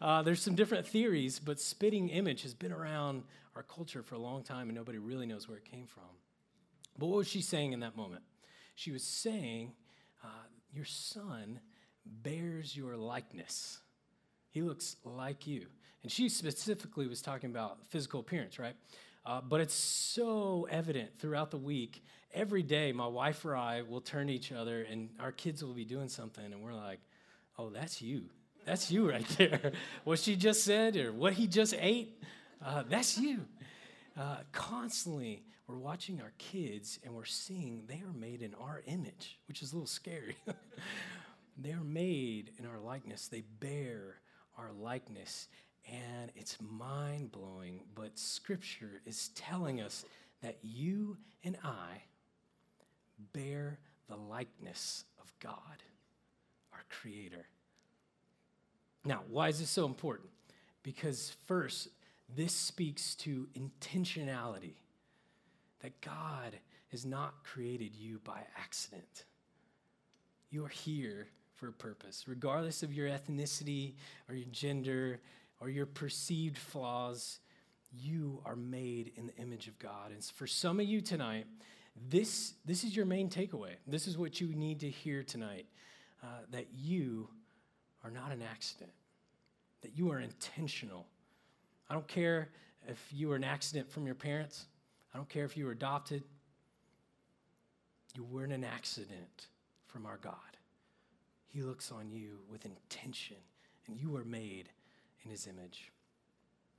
Uh, 0.00 0.22
there's 0.22 0.42
some 0.42 0.54
different 0.54 0.86
theories, 0.86 1.38
but 1.38 1.58
spitting 1.58 2.10
image 2.10 2.42
has 2.42 2.52
been 2.52 2.72
around 2.72 3.22
our 3.56 3.62
culture 3.62 4.02
for 4.02 4.16
a 4.16 4.18
long 4.18 4.42
time, 4.42 4.68
and 4.68 4.76
nobody 4.76 4.98
really 4.98 5.24
knows 5.24 5.48
where 5.48 5.56
it 5.56 5.64
came 5.64 5.86
from. 5.86 6.02
But 6.98 7.06
what 7.06 7.16
was 7.16 7.28
she 7.28 7.40
saying 7.40 7.72
in 7.72 7.80
that 7.80 7.96
moment? 7.96 8.22
She 8.74 8.90
was 8.90 9.02
saying, 9.02 9.72
Your 10.74 10.84
son 10.84 11.60
bears 12.04 12.76
your 12.76 12.96
likeness. 12.96 13.78
He 14.50 14.62
looks 14.62 14.96
like 15.04 15.46
you. 15.46 15.66
And 16.02 16.10
she 16.10 16.28
specifically 16.28 17.06
was 17.06 17.22
talking 17.22 17.50
about 17.50 17.78
physical 17.88 18.20
appearance, 18.20 18.58
right? 18.58 18.74
Uh, 19.24 19.40
but 19.40 19.60
it's 19.60 19.74
so 19.74 20.66
evident 20.70 21.18
throughout 21.18 21.50
the 21.50 21.56
week. 21.56 22.04
Every 22.34 22.62
day, 22.62 22.92
my 22.92 23.06
wife 23.06 23.44
or 23.44 23.56
I 23.56 23.82
will 23.82 24.00
turn 24.00 24.26
to 24.26 24.32
each 24.32 24.52
other, 24.52 24.82
and 24.82 25.08
our 25.20 25.32
kids 25.32 25.64
will 25.64 25.72
be 25.72 25.84
doing 25.84 26.08
something, 26.08 26.44
and 26.44 26.62
we're 26.62 26.74
like, 26.74 26.98
oh, 27.58 27.70
that's 27.70 28.02
you. 28.02 28.24
That's 28.66 28.90
you 28.90 29.08
right 29.08 29.26
there. 29.38 29.72
what 30.02 30.18
she 30.18 30.36
just 30.36 30.64
said 30.64 30.96
or 30.96 31.12
what 31.12 31.34
he 31.34 31.46
just 31.46 31.74
ate, 31.78 32.20
uh, 32.64 32.82
that's 32.88 33.16
you. 33.16 33.40
Uh, 34.18 34.38
constantly, 34.52 35.42
we're 35.66 35.78
watching 35.78 36.20
our 36.20 36.32
kids 36.38 36.98
and 37.04 37.14
we're 37.14 37.24
seeing 37.24 37.84
they 37.86 38.02
are 38.06 38.12
made 38.12 38.42
in 38.42 38.54
our 38.54 38.82
image, 38.86 39.38
which 39.48 39.62
is 39.62 39.72
a 39.72 39.76
little 39.76 39.86
scary. 39.86 40.36
they 41.58 41.72
are 41.72 41.84
made 41.84 42.52
in 42.58 42.66
our 42.66 42.78
likeness, 42.78 43.28
they 43.28 43.42
bear 43.60 44.16
our 44.58 44.72
likeness. 44.72 45.48
And 45.90 46.32
it's 46.34 46.56
mind 46.60 47.30
blowing, 47.30 47.82
but 47.94 48.18
scripture 48.18 49.02
is 49.04 49.28
telling 49.34 49.80
us 49.80 50.04
that 50.42 50.58
you 50.62 51.18
and 51.42 51.56
I 51.62 52.02
bear 53.32 53.78
the 54.08 54.16
likeness 54.16 55.04
of 55.20 55.32
God, 55.40 55.82
our 56.72 56.84
Creator. 56.88 57.46
Now, 59.04 59.22
why 59.28 59.48
is 59.48 59.60
this 59.60 59.68
so 59.68 59.84
important? 59.84 60.30
Because, 60.82 61.34
first, 61.46 61.88
this 62.34 62.54
speaks 62.54 63.14
to 63.16 63.46
intentionality 63.54 64.74
that 65.84 66.00
God 66.00 66.58
has 66.92 67.04
not 67.04 67.44
created 67.44 67.94
you 67.94 68.18
by 68.24 68.40
accident. 68.56 69.24
You 70.50 70.64
are 70.64 70.70
here 70.70 71.28
for 71.52 71.68
a 71.68 71.72
purpose, 71.72 72.24
regardless 72.26 72.82
of 72.82 72.94
your 72.94 73.06
ethnicity 73.06 73.92
or 74.26 74.34
your 74.34 74.48
gender 74.50 75.20
or 75.60 75.68
your 75.68 75.84
perceived 75.84 76.56
flaws. 76.56 77.38
You 77.92 78.40
are 78.46 78.56
made 78.56 79.12
in 79.16 79.26
the 79.26 79.36
image 79.36 79.68
of 79.68 79.78
God. 79.78 80.10
And 80.10 80.24
for 80.24 80.46
some 80.46 80.80
of 80.80 80.86
you 80.86 81.02
tonight, 81.02 81.44
this, 82.08 82.54
this 82.64 82.82
is 82.82 82.96
your 82.96 83.04
main 83.04 83.28
takeaway. 83.28 83.74
This 83.86 84.08
is 84.08 84.16
what 84.16 84.40
you 84.40 84.54
need 84.54 84.80
to 84.80 84.88
hear 84.88 85.22
tonight 85.22 85.66
uh, 86.22 86.26
that 86.50 86.68
you 86.74 87.28
are 88.02 88.10
not 88.10 88.32
an 88.32 88.40
accident, 88.40 88.90
that 89.82 89.98
you 89.98 90.10
are 90.10 90.20
intentional. 90.20 91.04
I 91.90 91.92
don't 91.92 92.08
care 92.08 92.48
if 92.88 93.06
you 93.12 93.28
were 93.28 93.36
an 93.36 93.44
accident 93.44 93.90
from 93.90 94.06
your 94.06 94.14
parents, 94.14 94.64
I 95.14 95.16
don't 95.16 95.28
care 95.28 95.44
if 95.44 95.56
you 95.56 95.66
were 95.66 95.70
adopted. 95.70 96.24
You 98.16 98.24
weren't 98.24 98.52
an 98.52 98.64
accident 98.64 99.46
from 99.86 100.06
our 100.06 100.18
God. 100.18 100.34
He 101.46 101.62
looks 101.62 101.92
on 101.92 102.10
you 102.10 102.40
with 102.50 102.66
intention, 102.66 103.36
and 103.86 103.96
you 103.96 104.16
are 104.16 104.24
made 104.24 104.68
in 105.24 105.30
his 105.30 105.46
image. 105.46 105.92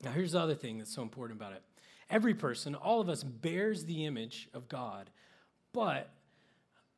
Now, 0.03 0.11
here's 0.11 0.33
the 0.33 0.41
other 0.41 0.55
thing 0.55 0.77
that's 0.77 0.93
so 0.93 1.01
important 1.01 1.39
about 1.39 1.53
it 1.53 1.63
every 2.09 2.33
person, 2.33 2.75
all 2.75 2.99
of 2.99 3.09
us, 3.09 3.23
bears 3.23 3.85
the 3.85 4.05
image 4.05 4.49
of 4.53 4.67
God, 4.67 5.09
but 5.71 6.09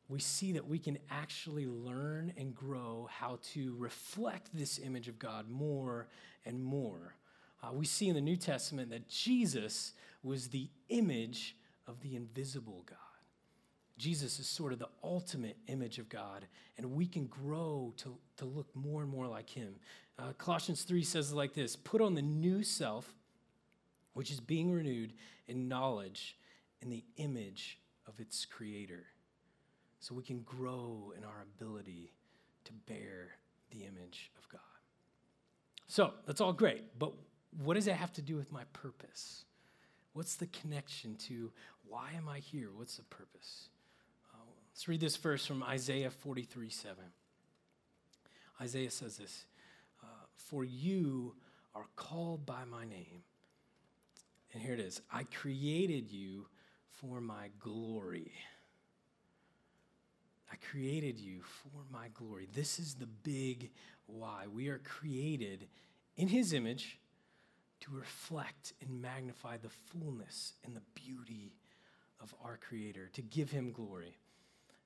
we 0.09 0.19
see 0.19 0.53
that 0.53 0.67
we 0.67 0.79
can 0.79 0.97
actually 1.11 1.67
learn 1.67 2.33
and 2.37 2.55
grow 2.55 3.07
how 3.11 3.39
to 3.53 3.75
reflect 3.77 4.49
this 4.53 4.79
image 4.79 5.07
of 5.07 5.19
God 5.19 5.49
more 5.49 6.07
and 6.45 6.63
more. 6.63 7.15
Uh, 7.61 7.73
we 7.73 7.85
see 7.85 8.07
in 8.07 8.15
the 8.15 8.21
New 8.21 8.37
Testament 8.37 8.89
that 8.89 9.07
Jesus 9.07 9.93
was 10.27 10.49
the 10.49 10.69
image 10.89 11.55
of 11.87 12.01
the 12.01 12.15
invisible 12.15 12.83
God. 12.85 12.97
Jesus 13.97 14.39
is 14.39 14.47
sort 14.47 14.73
of 14.73 14.79
the 14.79 14.89
ultimate 15.03 15.57
image 15.67 15.97
of 15.97 16.07
God, 16.07 16.45
and 16.77 16.91
we 16.91 17.07
can 17.07 17.25
grow 17.25 17.93
to, 17.97 18.15
to 18.37 18.45
look 18.45 18.67
more 18.75 19.01
and 19.01 19.09
more 19.09 19.27
like 19.27 19.49
him. 19.49 19.75
Uh, 20.19 20.33
Colossians 20.37 20.83
3 20.83 21.03
says 21.03 21.33
like 21.33 21.53
this 21.53 21.75
Put 21.75 22.01
on 22.01 22.13
the 22.13 22.21
new 22.21 22.63
self, 22.63 23.11
which 24.13 24.29
is 24.29 24.39
being 24.39 24.71
renewed 24.71 25.13
in 25.47 25.67
knowledge 25.67 26.37
in 26.81 26.89
the 26.89 27.03
image 27.17 27.79
of 28.05 28.19
its 28.19 28.45
creator. 28.45 29.05
So 29.99 30.13
we 30.13 30.23
can 30.23 30.41
grow 30.41 31.13
in 31.17 31.23
our 31.23 31.45
ability 31.55 32.13
to 32.65 32.73
bear 32.85 33.29
the 33.71 33.79
image 33.79 34.31
of 34.37 34.47
God. 34.49 34.61
So 35.87 36.13
that's 36.25 36.41
all 36.41 36.53
great, 36.53 36.99
but 36.99 37.13
what 37.63 37.73
does 37.73 37.85
that 37.85 37.95
have 37.95 38.13
to 38.13 38.21
do 38.21 38.35
with 38.35 38.51
my 38.51 38.63
purpose? 38.73 39.45
What's 40.17 40.33
the 40.33 40.47
connection 40.47 41.15
to 41.27 41.51
why 41.87 42.09
am 42.17 42.27
I 42.27 42.39
here? 42.39 42.69
What's 42.73 42.97
the 42.97 43.03
purpose? 43.03 43.69
Uh, 44.33 44.39
let's 44.71 44.87
read 44.87 44.99
this 44.99 45.15
verse 45.15 45.45
from 45.45 45.61
Isaiah 45.61 46.09
43 46.09 46.71
7. 46.71 46.97
Isaiah 48.59 48.89
says 48.89 49.17
this 49.17 49.45
uh, 50.01 50.07
For 50.35 50.63
you 50.63 51.35
are 51.75 51.85
called 51.95 52.47
by 52.47 52.65
my 52.65 52.83
name. 52.83 53.21
And 54.55 54.63
here 54.63 54.73
it 54.73 54.79
is 54.79 55.03
I 55.13 55.21
created 55.25 56.11
you 56.11 56.47
for 56.89 57.21
my 57.21 57.49
glory. 57.59 58.31
I 60.51 60.55
created 60.71 61.19
you 61.19 61.41
for 61.43 61.85
my 61.93 62.07
glory. 62.15 62.47
This 62.51 62.79
is 62.79 62.95
the 62.95 63.05
big 63.05 63.69
why. 64.07 64.45
We 64.51 64.69
are 64.69 64.79
created 64.79 65.67
in 66.15 66.27
his 66.27 66.53
image 66.53 66.97
to 67.81 67.91
reflect 67.91 68.73
and 68.81 69.01
magnify 69.01 69.57
the 69.57 69.69
fullness 69.69 70.53
and 70.65 70.75
the 70.75 70.81
beauty 70.95 71.53
of 72.21 72.33
our 72.43 72.57
Creator, 72.57 73.09
to 73.13 73.21
give 73.21 73.51
Him 73.51 73.71
glory. 73.71 74.17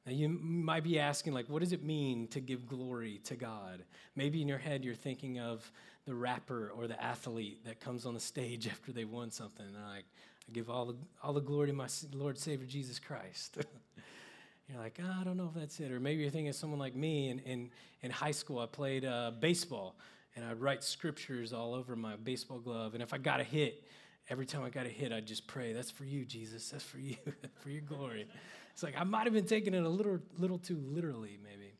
Now, 0.05 0.13
you 0.13 0.29
might 0.29 0.83
be 0.83 0.99
asking, 0.99 1.33
like, 1.33 1.47
what 1.47 1.59
does 1.59 1.73
it 1.73 1.83
mean 1.83 2.27
to 2.29 2.39
give 2.39 2.67
glory 2.67 3.21
to 3.25 3.35
God? 3.35 3.83
Maybe 4.15 4.41
in 4.41 4.47
your 4.47 4.57
head 4.57 4.83
you're 4.83 4.95
thinking 4.95 5.39
of 5.39 5.71
the 6.05 6.15
rapper 6.15 6.71
or 6.75 6.87
the 6.87 7.01
athlete 7.01 7.63
that 7.65 7.79
comes 7.79 8.05
on 8.05 8.15
the 8.15 8.19
stage 8.19 8.67
after 8.71 8.91
they've 8.91 9.09
won 9.09 9.31
something. 9.31 9.65
And 9.65 9.75
like, 9.75 10.05
I 10.49 10.51
give 10.51 10.69
all 10.69 10.85
the, 10.85 10.95
all 11.23 11.33
the 11.33 11.41
glory 11.41 11.67
to 11.67 11.73
my 11.73 11.87
Lord 12.13 12.37
Savior 12.37 12.65
Jesus 12.65 12.97
Christ. 12.97 13.57
you're 14.69 14.79
like, 14.79 14.99
oh, 15.03 15.15
I 15.19 15.23
don't 15.23 15.37
know 15.37 15.51
if 15.53 15.59
that's 15.59 15.79
it. 15.79 15.91
Or 15.91 15.99
maybe 15.99 16.21
you're 16.21 16.31
thinking 16.31 16.49
of 16.49 16.55
someone 16.55 16.79
like 16.79 16.95
me. 16.95 17.29
In, 17.29 17.39
in, 17.39 17.69
in 18.01 18.09
high 18.09 18.31
school, 18.31 18.59
I 18.59 18.65
played 18.65 19.05
uh, 19.05 19.31
baseball 19.39 19.95
and 20.35 20.45
I'd 20.45 20.59
write 20.59 20.83
scriptures 20.83 21.53
all 21.53 21.73
over 21.73 21.95
my 21.95 22.15
baseball 22.15 22.59
glove. 22.59 22.93
And 22.93 23.03
if 23.03 23.13
I 23.13 23.17
got 23.17 23.39
a 23.39 23.43
hit, 23.43 23.83
every 24.29 24.45
time 24.45 24.63
I 24.63 24.69
got 24.69 24.85
a 24.85 24.89
hit, 24.89 25.11
I'd 25.11 25.25
just 25.25 25.47
pray, 25.47 25.73
That's 25.73 25.91
for 25.91 26.05
you, 26.05 26.25
Jesus. 26.25 26.69
That's 26.69 26.83
for 26.83 26.99
you, 26.99 27.17
for 27.61 27.69
your 27.69 27.81
glory. 27.81 28.27
It's 28.71 28.83
like 28.83 28.95
I 28.97 29.03
might 29.03 29.25
have 29.25 29.33
been 29.33 29.45
taking 29.45 29.73
it 29.73 29.83
a 29.83 29.89
little, 29.89 30.19
little 30.37 30.57
too 30.57 30.77
literally, 30.77 31.37
maybe. 31.43 31.73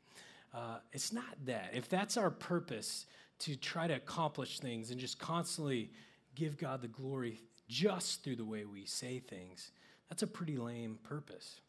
Uh, 0.54 0.80
it's 0.92 1.14
not 1.14 1.46
that. 1.46 1.72
If 1.74 1.88
that's 1.88 2.18
our 2.18 2.30
purpose 2.30 3.06
to 3.40 3.56
try 3.56 3.88
to 3.88 3.94
accomplish 3.94 4.60
things 4.60 4.92
and 4.92 5.00
just 5.00 5.18
constantly 5.18 5.92
give 6.36 6.58
God 6.58 6.82
the 6.82 6.88
glory 6.88 7.42
just 7.68 8.24
through 8.24 8.36
the 8.36 8.46
way 8.46 8.66
we 8.66 8.86
say 8.86 9.20
things, 9.20 9.72
that's 10.10 10.24
a 10.24 10.28
pretty 10.28 10.58
lame 10.58 11.00
purpose. 11.04 11.62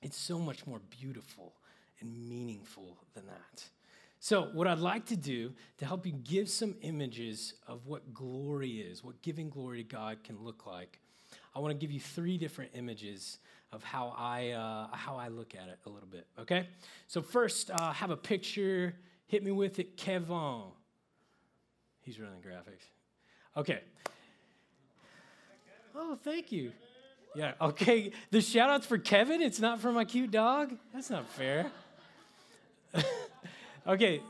It's 0.00 0.16
so 0.16 0.38
much 0.38 0.66
more 0.66 0.80
beautiful 0.90 1.54
and 2.00 2.28
meaningful 2.28 2.96
than 3.14 3.26
that. 3.26 3.64
So, 4.20 4.48
what 4.52 4.66
I'd 4.66 4.80
like 4.80 5.06
to 5.06 5.16
do 5.16 5.52
to 5.78 5.86
help 5.86 6.04
you 6.04 6.12
give 6.12 6.48
some 6.48 6.74
images 6.82 7.54
of 7.68 7.86
what 7.86 8.12
glory 8.12 8.80
is, 8.80 9.04
what 9.04 9.22
giving 9.22 9.48
glory 9.48 9.84
to 9.84 9.88
God 9.88 10.24
can 10.24 10.42
look 10.42 10.66
like, 10.66 10.98
I 11.54 11.60
want 11.60 11.70
to 11.70 11.78
give 11.78 11.92
you 11.92 12.00
three 12.00 12.36
different 12.36 12.72
images 12.74 13.38
of 13.70 13.84
how 13.84 14.14
I, 14.16 14.50
uh, 14.50 14.96
how 14.96 15.16
I 15.16 15.28
look 15.28 15.54
at 15.54 15.68
it 15.68 15.78
a 15.86 15.88
little 15.88 16.08
bit, 16.08 16.26
okay? 16.40 16.68
So, 17.06 17.22
first, 17.22 17.70
uh, 17.70 17.92
have 17.92 18.10
a 18.10 18.16
picture. 18.16 18.96
Hit 19.28 19.44
me 19.44 19.52
with 19.52 19.78
it, 19.78 19.96
Kevin. 19.96 20.62
He's 22.00 22.18
running 22.18 22.40
graphics. 22.40 22.86
Okay. 23.56 23.80
Oh, 25.94 26.18
thank 26.24 26.50
you. 26.50 26.72
Yeah, 27.36 27.52
okay. 27.60 28.10
The 28.32 28.40
shout 28.40 28.68
out's 28.68 28.86
for 28.86 28.98
Kevin, 28.98 29.40
it's 29.40 29.60
not 29.60 29.80
for 29.80 29.92
my 29.92 30.04
cute 30.04 30.32
dog? 30.32 30.74
That's 30.92 31.10
not 31.10 31.28
fair. 31.28 31.70
Okay, 33.88 34.20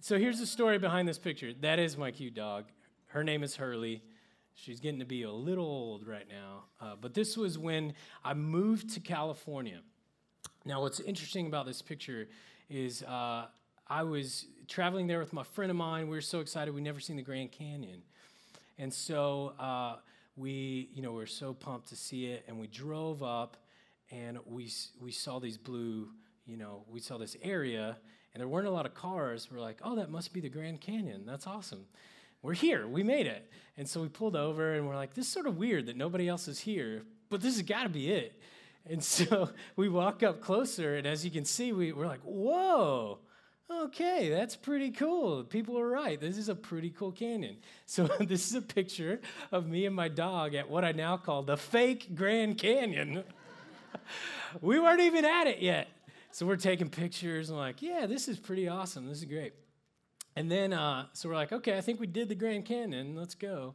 so 0.00 0.16
here's 0.16 0.38
the 0.38 0.46
story 0.46 0.78
behind 0.78 1.08
this 1.08 1.18
picture. 1.18 1.52
That 1.52 1.80
is 1.80 1.96
my 1.96 2.12
cute 2.12 2.34
dog. 2.34 2.66
Her 3.06 3.24
name 3.24 3.42
is 3.42 3.56
Hurley. 3.56 4.00
She's 4.54 4.78
getting 4.78 5.00
to 5.00 5.04
be 5.04 5.24
a 5.24 5.32
little 5.32 5.64
old 5.64 6.06
right 6.06 6.28
now. 6.28 6.66
Uh, 6.80 6.94
but 7.00 7.14
this 7.14 7.36
was 7.36 7.58
when 7.58 7.94
I 8.24 8.34
moved 8.34 8.90
to 8.90 9.00
California. 9.00 9.80
Now, 10.64 10.82
what's 10.82 11.00
interesting 11.00 11.48
about 11.48 11.66
this 11.66 11.82
picture 11.82 12.28
is 12.70 13.02
uh, 13.02 13.46
I 13.88 14.04
was 14.04 14.46
traveling 14.68 15.08
there 15.08 15.18
with 15.18 15.32
my 15.32 15.42
friend 15.42 15.72
of 15.72 15.76
mine. 15.76 16.04
We 16.04 16.16
were 16.16 16.20
so 16.20 16.38
excited. 16.38 16.72
We'd 16.72 16.84
never 16.84 17.00
seen 17.00 17.16
the 17.16 17.22
Grand 17.22 17.50
Canyon. 17.50 18.02
And 18.78 18.94
so 18.94 19.54
uh, 19.58 19.96
we, 20.36 20.90
you 20.94 21.02
know, 21.02 21.10
we 21.10 21.16
were 21.16 21.26
so 21.26 21.54
pumped 21.54 21.88
to 21.88 21.96
see 21.96 22.26
it. 22.26 22.44
And 22.46 22.60
we 22.60 22.68
drove 22.68 23.24
up 23.24 23.56
and 24.12 24.38
we, 24.46 24.70
we 25.00 25.10
saw 25.10 25.40
these 25.40 25.58
blue, 25.58 26.08
you 26.46 26.56
know, 26.56 26.84
we 26.88 27.00
saw 27.00 27.18
this 27.18 27.36
area 27.42 27.96
and 28.38 28.42
there 28.42 28.48
weren't 28.48 28.68
a 28.68 28.70
lot 28.70 28.86
of 28.86 28.94
cars. 28.94 29.48
We're 29.50 29.58
like, 29.58 29.80
oh, 29.82 29.96
that 29.96 30.12
must 30.12 30.32
be 30.32 30.38
the 30.38 30.48
Grand 30.48 30.80
Canyon. 30.80 31.24
That's 31.26 31.44
awesome. 31.48 31.86
We're 32.40 32.54
here. 32.54 32.86
We 32.86 33.02
made 33.02 33.26
it. 33.26 33.50
And 33.76 33.88
so 33.88 34.00
we 34.00 34.06
pulled 34.06 34.36
over 34.36 34.74
and 34.74 34.86
we're 34.86 34.94
like, 34.94 35.12
this 35.12 35.26
is 35.26 35.32
sort 35.32 35.48
of 35.48 35.56
weird 35.56 35.86
that 35.86 35.96
nobody 35.96 36.28
else 36.28 36.46
is 36.46 36.60
here, 36.60 37.02
but 37.30 37.40
this 37.40 37.56
has 37.56 37.66
got 37.66 37.82
to 37.82 37.88
be 37.88 38.12
it. 38.12 38.40
And 38.88 39.02
so 39.16 39.50
we 39.74 39.88
walk 39.88 40.22
up 40.22 40.40
closer, 40.40 40.94
and 40.94 41.04
as 41.04 41.24
you 41.24 41.32
can 41.32 41.44
see, 41.44 41.72
we, 41.72 41.90
we're 41.90 42.06
like, 42.06 42.20
whoa, 42.20 43.18
okay, 43.68 44.28
that's 44.30 44.54
pretty 44.54 44.92
cool. 44.92 45.42
People 45.42 45.76
are 45.76 45.88
right. 45.88 46.20
This 46.20 46.38
is 46.38 46.48
a 46.48 46.54
pretty 46.54 46.90
cool 46.90 47.10
canyon. 47.10 47.56
So 47.86 48.06
this 48.20 48.46
is 48.46 48.54
a 48.54 48.62
picture 48.62 49.20
of 49.50 49.66
me 49.66 49.84
and 49.84 49.96
my 49.96 50.06
dog 50.06 50.54
at 50.54 50.70
what 50.70 50.84
I 50.84 50.92
now 50.92 51.16
call 51.16 51.42
the 51.42 51.56
fake 51.56 52.14
Grand 52.14 52.56
Canyon. 52.56 53.24
we 54.60 54.78
weren't 54.78 55.00
even 55.00 55.24
at 55.24 55.48
it 55.48 55.58
yet. 55.58 55.88
So 56.38 56.46
we're 56.46 56.54
taking 56.54 56.88
pictures 56.88 57.50
and 57.50 57.58
like, 57.58 57.82
yeah, 57.82 58.06
this 58.06 58.28
is 58.28 58.38
pretty 58.38 58.68
awesome. 58.68 59.08
This 59.08 59.18
is 59.18 59.24
great. 59.24 59.54
And 60.36 60.48
then, 60.48 60.72
uh, 60.72 61.06
so 61.12 61.28
we're 61.28 61.34
like, 61.34 61.50
okay, 61.50 61.76
I 61.76 61.80
think 61.80 61.98
we 61.98 62.06
did 62.06 62.28
the 62.28 62.36
Grand 62.36 62.64
Canyon. 62.64 63.16
Let's 63.16 63.34
go. 63.34 63.74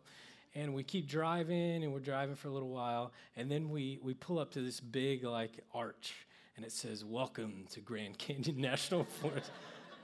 And 0.56 0.74
we 0.74 0.82
keep 0.82 1.06
driving, 1.06 1.84
and 1.84 1.92
we're 1.92 2.00
driving 2.00 2.36
for 2.36 2.48
a 2.48 2.52
little 2.52 2.70
while, 2.70 3.12
and 3.36 3.52
then 3.52 3.70
we 3.70 4.00
we 4.02 4.14
pull 4.14 4.40
up 4.40 4.52
to 4.52 4.62
this 4.62 4.80
big 4.80 5.26
like 5.26 5.60
arch, 5.74 6.14
and 6.56 6.66
it 6.66 6.72
says, 6.72 7.04
"Welcome 7.04 7.66
to 7.72 7.82
Grand 7.82 8.18
Canyon 8.18 8.56
National 8.62 9.04
Forest." 9.04 9.52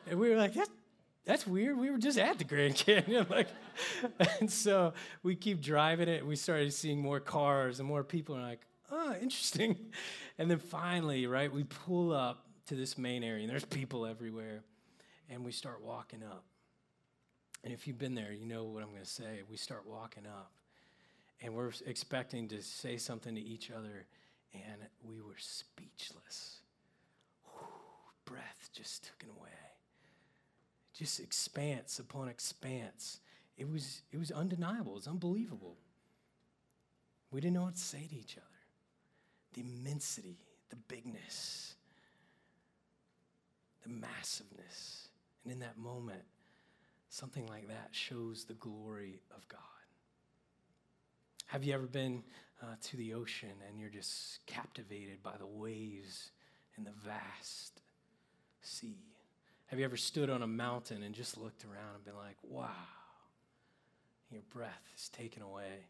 and 0.10 0.20
we 0.20 0.30
were 0.30 0.36
like, 0.36 0.54
"That 0.56 0.68
that's 1.24 1.48
weird. 1.48 1.78
We 1.78 1.92
were 1.92 1.98
just 1.98 2.18
at 2.18 2.39
the 2.39 2.44
Grand 2.44 2.75
Canyon. 2.75 3.25
like, 3.30 3.48
and 4.42 4.51
so 4.51 4.92
we 5.24 5.38
keep 5.38 5.62
driving 5.62 6.10
it. 6.10 6.20
and 6.20 6.28
We 6.28 6.36
started 6.36 6.74
seeing 6.74 7.00
more 7.00 7.22
cars 7.22 7.80
and 7.80 7.88
more 7.88 8.04
people. 8.04 8.36
And 8.36 8.44
like, 8.44 8.66
oh, 8.92 9.16
interesting. 9.22 9.78
And 10.38 10.50
then 10.50 10.60
finally, 10.60 11.28
right, 11.28 11.51
we 11.51 11.66
pull 11.66 12.13
up 12.13 12.49
to 12.70 12.76
this 12.76 12.98
main 12.98 13.24
area, 13.24 13.42
and 13.42 13.50
there's 13.50 13.66
people 13.66 14.06
everywhere. 14.06 14.62
And 15.32 15.44
we 15.44 15.52
start 15.52 15.84
walking 15.84 16.24
up. 16.24 16.44
And 17.64 17.74
if 17.74 17.88
you've 17.88 18.00
been 18.00 18.16
there, 18.16 18.32
you 18.32 18.46
know 18.46 18.64
what 18.64 18.82
I'm 18.82 18.90
going 18.90 19.04
to 19.04 19.10
say. 19.10 19.42
We 19.50 19.58
start 19.58 19.86
walking 19.86 20.26
up, 20.26 20.52
and 21.42 21.54
we're 21.54 21.72
expecting 21.86 22.48
to 22.50 22.62
say 22.62 22.98
something 22.98 23.36
to 23.36 23.42
each 23.42 23.70
other, 23.70 24.06
and 24.54 24.82
we 25.04 25.20
were 25.20 25.36
speechless. 25.38 26.62
Breath 28.26 28.70
just 28.74 29.06
took 29.06 29.24
it 29.24 29.30
away. 29.38 29.50
Just 30.94 31.20
expanse 31.20 32.00
upon 32.00 32.30
expanse. 32.30 33.20
It 33.58 33.70
was, 33.70 34.02
it 34.12 34.18
was 34.18 34.32
undeniable, 34.32 34.94
it 34.94 34.96
was 34.96 35.08
unbelievable. 35.08 35.78
We 37.32 37.42
didn't 37.42 37.56
know 37.56 37.64
what 37.64 37.76
to 37.76 37.82
say 37.82 38.08
to 38.10 38.16
each 38.16 38.38
other. 38.38 38.46
The 39.54 39.62
immensity, 39.62 40.38
the 40.70 40.76
bigness, 40.76 41.76
the 43.84 43.90
massiveness. 43.90 45.08
And 45.44 45.54
in 45.54 45.60
that 45.60 45.78
moment, 45.78 46.24
something 47.10 47.46
like 47.48 47.68
that 47.68 47.90
shows 47.92 48.46
the 48.46 48.54
glory 48.54 49.22
of 49.36 49.48
God. 49.48 49.60
Have 51.48 51.64
you 51.64 51.74
ever 51.74 51.88
been 51.88 52.24
uh, 52.62 52.76
to 52.84 52.98
the 52.98 53.14
ocean 53.14 53.54
and 53.68 53.80
you're 53.80 53.90
just 53.90 54.46
captivated 54.46 55.24
by 55.24 55.34
the 55.40 55.48
waves 55.48 56.32
and 56.78 56.86
the 56.86 56.92
vast 57.04 57.82
sea? 58.62 58.98
Have 59.68 59.80
you 59.80 59.86
ever 59.86 59.98
stood 59.98 60.30
on 60.30 60.44
a 60.44 60.48
mountain 60.48 61.04
and 61.04 61.14
just 61.14 61.38
looked 61.38 61.66
around 61.66 61.96
and 61.96 62.06
been 62.06 62.16
like, 62.16 62.38
wow, 62.44 62.70
your 64.32 64.42
breath 64.54 64.84
is 64.96 65.10
taken 65.10 65.42
away? 65.42 65.86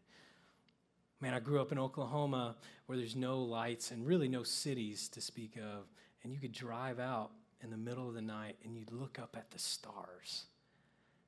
Man, 1.20 1.34
I 1.34 1.40
grew 1.40 1.60
up 1.60 1.72
in 1.72 1.78
Oklahoma 1.78 2.56
where 2.86 2.96
there's 2.96 3.16
no 3.16 3.40
lights 3.40 3.90
and 3.90 4.06
really 4.06 4.28
no 4.28 4.42
cities 4.42 5.08
to 5.10 5.20
speak 5.20 5.56
of. 5.56 5.84
And 6.22 6.32
you 6.32 6.38
could 6.38 6.52
drive 6.52 6.98
out 6.98 7.30
in 7.62 7.70
the 7.70 7.76
middle 7.76 8.08
of 8.08 8.14
the 8.14 8.22
night 8.22 8.56
and 8.64 8.76
you'd 8.76 8.92
look 8.92 9.18
up 9.18 9.36
at 9.36 9.50
the 9.50 9.58
stars 9.58 10.44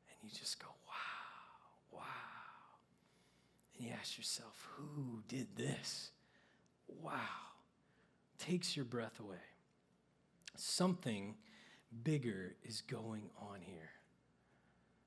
and 0.08 0.30
you 0.30 0.38
just 0.38 0.60
go, 0.60 0.68
wow, 0.86 1.98
wow. 1.98 2.02
And 3.76 3.86
you 3.86 3.92
ask 3.98 4.16
yourself, 4.16 4.68
who 4.76 5.22
did 5.28 5.56
this? 5.56 6.10
Wow. 7.00 7.18
Takes 8.38 8.76
your 8.76 8.84
breath 8.84 9.20
away. 9.20 9.36
Something 10.56 11.34
bigger 12.02 12.56
is 12.64 12.82
going 12.82 13.30
on 13.40 13.60
here. 13.60 13.90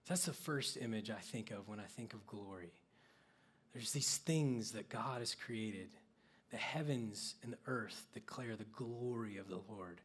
That's 0.08 0.26
the 0.26 0.34
first 0.34 0.78
image 0.78 1.10
I 1.10 1.20
think 1.20 1.52
of 1.52 1.68
when 1.68 1.80
I 1.80 1.86
think 1.86 2.14
of 2.14 2.28
glory. 2.28 2.72
There's 3.74 3.92
these 3.92 4.18
things 4.18 4.72
that 4.72 4.90
God 4.90 5.20
has 5.20 5.36
created. 5.36 5.90
The 6.52 6.58
heavens 6.58 7.36
and 7.44 7.54
the 7.54 7.58
earth 7.66 8.06
declare 8.14 8.56
the 8.56 8.66
glory 8.66 9.38
of 9.38 9.50
the 9.50 9.60
Lord, 9.68 10.00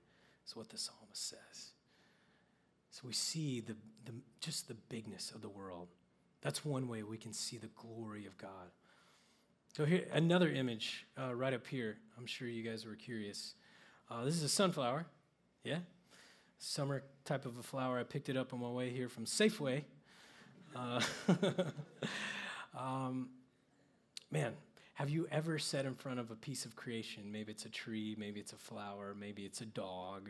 is 0.47 0.57
what 0.57 0.69
the 0.69 0.79
psalmist 0.79 1.29
says. 1.29 1.73
So 2.91 3.03
we 3.07 3.13
see 3.13 3.61
the, 3.61 3.77
the, 4.05 4.13
just 4.41 4.69
the 4.69 4.75
bigness 4.75 5.31
of 5.35 5.43
the 5.43 5.49
world. 5.49 5.89
That's 6.43 6.65
one 6.65 6.89
way 6.89 7.03
we 7.03 7.19
can 7.19 7.33
see 7.33 7.57
the 7.57 7.69
glory 7.69 8.27
of 8.27 8.37
God. 8.39 8.71
So 9.77 9.85
here, 9.85 10.07
another 10.13 10.51
image 10.51 11.07
uh, 11.21 11.35
right 11.35 11.55
up 11.55 11.67
here. 11.67 11.99
I'm 12.19 12.27
sure 12.27 12.49
you 12.49 12.69
guys 12.69 12.85
were 12.85 12.97
curious. 12.97 13.55
Uh, 14.11 14.25
this 14.25 14.35
is 14.35 14.43
a 14.43 14.49
sunflower. 14.49 15.07
Yeah? 15.63 15.79
Summer 16.59 17.05
type 17.25 17.47
of 17.47 17.59
a 17.59 17.63
flower. 17.63 17.99
I 17.99 18.03
picked 18.03 18.29
it 18.29 18.37
up 18.37 18.53
on 18.53 18.61
my 18.61 18.69
way 18.69 18.91
here 18.91 19.09
from 19.09 19.27
Safeway. 19.27 19.85
Uh, 20.75 21.01
um, 22.79 23.29
man, 24.31 24.55
have 25.01 25.09
you 25.09 25.27
ever 25.33 25.59
sat 25.59 25.87
in 25.87 25.95
front 25.95 26.21
of 26.21 26.31
a 26.31 26.35
piece 26.35 26.67
of 26.67 26.77
creation? 26.77 27.33
Maybe 27.33 27.53
it's 27.53 27.65
a 27.65 27.71
tree, 27.71 28.15
maybe 28.19 28.39
it's 28.39 28.53
a 28.53 28.57
flower, 28.57 29.17
maybe 29.19 29.47
it's 29.47 29.63
a 29.63 29.65
dog, 29.65 30.29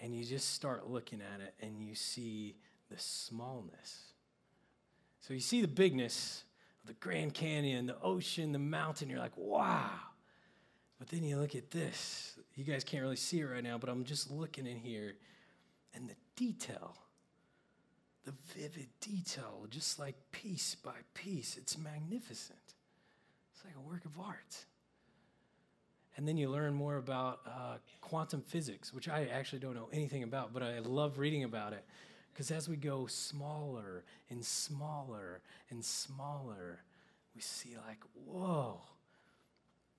and 0.00 0.12
you 0.12 0.24
just 0.24 0.54
start 0.54 0.90
looking 0.90 1.20
at 1.20 1.40
it 1.40 1.54
and 1.64 1.80
you 1.80 1.94
see 1.94 2.56
the 2.90 2.98
smallness. 2.98 4.06
So 5.20 5.34
you 5.34 5.38
see 5.38 5.60
the 5.60 5.68
bigness 5.68 6.42
of 6.82 6.88
the 6.88 6.94
Grand 6.94 7.32
Canyon, 7.32 7.86
the 7.86 7.96
ocean, 8.02 8.50
the 8.50 8.58
mountain, 8.58 9.08
you're 9.08 9.20
like, 9.20 9.36
wow. 9.36 9.88
But 10.98 11.06
then 11.06 11.22
you 11.22 11.36
look 11.36 11.54
at 11.54 11.70
this. 11.70 12.36
You 12.56 12.64
guys 12.64 12.82
can't 12.82 13.04
really 13.04 13.14
see 13.14 13.38
it 13.38 13.44
right 13.44 13.62
now, 13.62 13.78
but 13.78 13.88
I'm 13.88 14.02
just 14.02 14.32
looking 14.32 14.66
in 14.66 14.78
here, 14.78 15.14
and 15.94 16.08
the 16.08 16.16
detail 16.34 16.96
the 18.26 18.34
vivid 18.56 18.88
detail, 19.00 19.66
just 19.70 20.00
like 20.00 20.16
piece 20.32 20.74
by 20.74 20.96
piece. 21.14 21.56
It's 21.56 21.78
magnificent. 21.78 22.65
Like 23.66 23.74
a 23.76 23.80
work 23.80 24.04
of 24.04 24.18
art. 24.20 24.64
And 26.16 26.26
then 26.26 26.36
you 26.36 26.48
learn 26.48 26.72
more 26.72 26.96
about 26.96 27.40
uh, 27.46 27.76
quantum 28.00 28.40
physics, 28.40 28.94
which 28.94 29.08
I 29.08 29.26
actually 29.26 29.58
don't 29.58 29.74
know 29.74 29.88
anything 29.92 30.22
about, 30.22 30.54
but 30.54 30.62
I 30.62 30.78
love 30.78 31.18
reading 31.18 31.42
about 31.42 31.72
it. 31.72 31.84
Because 32.32 32.52
as 32.52 32.68
we 32.68 32.76
go 32.76 33.06
smaller 33.06 34.04
and 34.30 34.44
smaller 34.44 35.40
and 35.70 35.84
smaller, 35.84 36.78
we 37.34 37.40
see, 37.40 37.76
like, 37.86 37.98
whoa, 38.14 38.80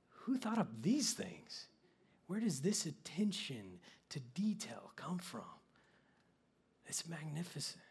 who 0.10 0.38
thought 0.38 0.58
of 0.58 0.82
these 0.82 1.12
things? 1.14 1.68
Where 2.28 2.40
does 2.40 2.62
this 2.62 2.86
attention 2.86 3.80
to 4.10 4.20
detail 4.20 4.92
come 4.96 5.18
from? 5.18 5.42
It's 6.86 7.08
magnificent. 7.08 7.84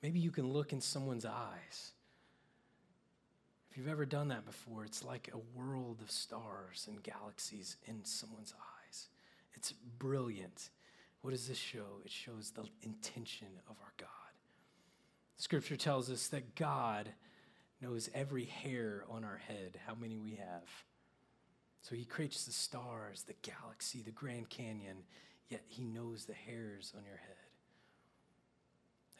Maybe 0.00 0.20
you 0.20 0.30
can 0.30 0.52
look 0.52 0.72
in 0.72 0.80
someone's 0.80 1.24
eyes 1.24 1.92
you've 3.78 3.88
ever 3.88 4.04
done 4.04 4.28
that 4.28 4.44
before, 4.44 4.84
it's 4.84 5.04
like 5.04 5.30
a 5.32 5.58
world 5.58 6.00
of 6.02 6.10
stars 6.10 6.86
and 6.88 7.00
galaxies 7.02 7.76
in 7.86 8.04
someone's 8.04 8.52
eyes. 8.52 9.06
It's 9.54 9.72
brilliant. 9.98 10.70
What 11.22 11.30
does 11.30 11.46
this 11.46 11.58
show? 11.58 12.00
It 12.04 12.10
shows 12.10 12.50
the 12.50 12.64
intention 12.82 13.46
of 13.70 13.76
our 13.80 13.92
God. 13.96 14.08
Scripture 15.36 15.76
tells 15.76 16.10
us 16.10 16.26
that 16.28 16.56
God 16.56 17.08
knows 17.80 18.10
every 18.14 18.46
hair 18.46 19.04
on 19.08 19.22
our 19.22 19.36
head, 19.36 19.78
how 19.86 19.94
many 19.94 20.18
we 20.18 20.32
have. 20.32 20.68
So 21.82 21.94
he 21.94 22.04
creates 22.04 22.44
the 22.44 22.52
stars, 22.52 23.22
the 23.22 23.34
galaxy, 23.42 24.02
the 24.02 24.10
Grand 24.10 24.50
Canyon, 24.50 25.04
yet 25.48 25.62
he 25.68 25.84
knows 25.84 26.24
the 26.24 26.34
hairs 26.34 26.92
on 26.96 27.04
your 27.04 27.16
head. 27.16 27.36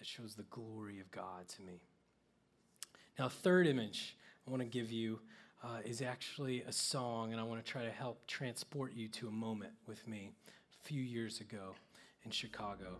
That 0.00 0.06
shows 0.06 0.34
the 0.34 0.42
glory 0.44 0.98
of 0.98 1.12
God 1.12 1.46
to 1.48 1.62
me. 1.62 1.80
Now, 3.18 3.28
third 3.28 3.68
image 3.68 4.16
I 4.48 4.50
want 4.50 4.62
to 4.62 4.68
give 4.68 4.90
you 4.90 5.18
uh, 5.62 5.80
is 5.84 6.00
actually 6.00 6.62
a 6.62 6.72
song, 6.72 7.32
and 7.32 7.40
I 7.40 7.44
want 7.44 7.62
to 7.62 7.70
try 7.70 7.84
to 7.84 7.90
help 7.90 8.26
transport 8.26 8.94
you 8.94 9.06
to 9.08 9.28
a 9.28 9.30
moment 9.30 9.72
with 9.86 10.08
me 10.08 10.30
a 10.48 10.86
few 10.88 11.02
years 11.02 11.42
ago 11.42 11.74
in 12.24 12.30
Chicago. 12.30 12.96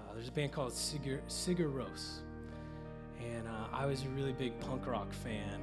Uh, 0.00 0.14
there's 0.14 0.26
a 0.26 0.32
band 0.32 0.50
called 0.50 0.72
Sigur, 0.72 1.20
Rós, 1.28 2.22
and 3.20 3.46
uh, 3.46 3.68
I 3.72 3.86
was 3.86 4.02
a 4.02 4.08
really 4.08 4.32
big 4.32 4.58
punk 4.58 4.88
rock 4.88 5.12
fan. 5.12 5.60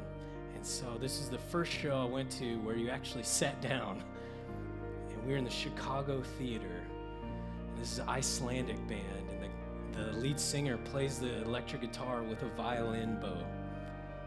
And 0.55 0.65
so 0.65 0.97
this 1.01 1.19
is 1.19 1.27
the 1.27 1.37
first 1.37 1.73
show 1.73 1.97
I 1.97 2.05
went 2.05 2.31
to 2.39 2.55
where 2.59 2.77
you 2.77 2.89
actually 2.89 3.23
sat 3.23 3.61
down, 3.61 4.01
and 5.09 5.25
we 5.25 5.33
were 5.33 5.37
in 5.37 5.43
the 5.43 5.49
Chicago 5.49 6.21
Theater. 6.39 6.81
And 7.73 7.77
this 7.77 7.91
is 7.91 7.99
an 7.99 8.07
Icelandic 8.07 8.77
band, 8.87 9.29
and 9.31 9.43
the, 9.43 10.01
the 10.01 10.17
lead 10.17 10.39
singer 10.39 10.77
plays 10.77 11.19
the 11.19 11.41
electric 11.41 11.81
guitar 11.81 12.23
with 12.23 12.41
a 12.43 12.49
violin 12.55 13.19
bow. 13.19 13.43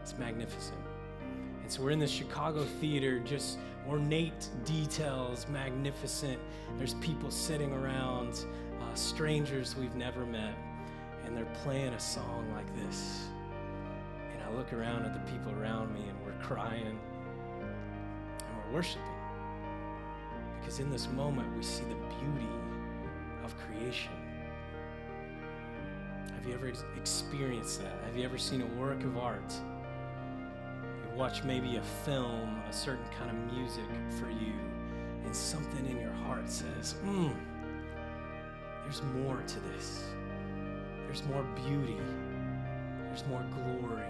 It's 0.03 0.15
magnificent. 0.19 0.77
And 1.69 1.75
so 1.75 1.83
we're 1.83 1.91
in 1.91 1.99
the 1.99 2.07
Chicago 2.07 2.63
theater, 2.63 3.19
just 3.19 3.59
ornate 3.87 4.49
details, 4.65 5.45
magnificent. 5.49 6.39
There's 6.79 6.95
people 6.95 7.29
sitting 7.29 7.71
around, 7.73 8.45
uh, 8.81 8.95
strangers 8.95 9.75
we've 9.75 9.93
never 9.93 10.25
met, 10.25 10.55
and 11.23 11.37
they're 11.37 11.45
playing 11.61 11.93
a 11.93 11.99
song 11.99 12.51
like 12.55 12.65
this. 12.75 13.27
And 14.33 14.41
I 14.41 14.57
look 14.57 14.73
around 14.73 15.05
at 15.05 15.13
the 15.13 15.31
people 15.31 15.51
around 15.61 15.93
me, 15.93 16.01
and 16.09 16.17
we're 16.25 16.43
crying 16.43 16.87
and 16.87 18.65
we're 18.65 18.73
worshiping. 18.73 19.03
Because 20.59 20.79
in 20.79 20.89
this 20.89 21.07
moment, 21.09 21.55
we 21.55 21.61
see 21.61 21.83
the 21.83 22.15
beauty 22.15 22.49
of 23.43 23.55
creation. 23.59 24.13
Have 26.33 26.47
you 26.47 26.55
ever 26.55 26.73
experienced 26.97 27.79
that? 27.83 27.93
Have 28.05 28.17
you 28.17 28.25
ever 28.25 28.39
seen 28.39 28.63
a 28.63 28.81
work 28.81 29.03
of 29.03 29.19
art? 29.19 29.53
Watch 31.19 31.43
maybe 31.43 31.75
a 31.75 31.81
film, 31.81 32.61
a 32.69 32.71
certain 32.71 33.03
kind 33.17 33.29
of 33.29 33.53
music 33.53 33.83
for 34.17 34.29
you, 34.29 34.53
and 35.25 35.35
something 35.35 35.85
in 35.85 35.99
your 35.99 36.13
heart 36.13 36.49
says, 36.49 36.93
hmm, 37.03 37.27
there's 38.83 39.03
more 39.17 39.43
to 39.45 39.59
this. 39.71 40.05
There's 41.05 41.21
more 41.25 41.43
beauty. 41.67 41.97
There's 43.03 43.25
more 43.27 43.45
glory 43.53 44.07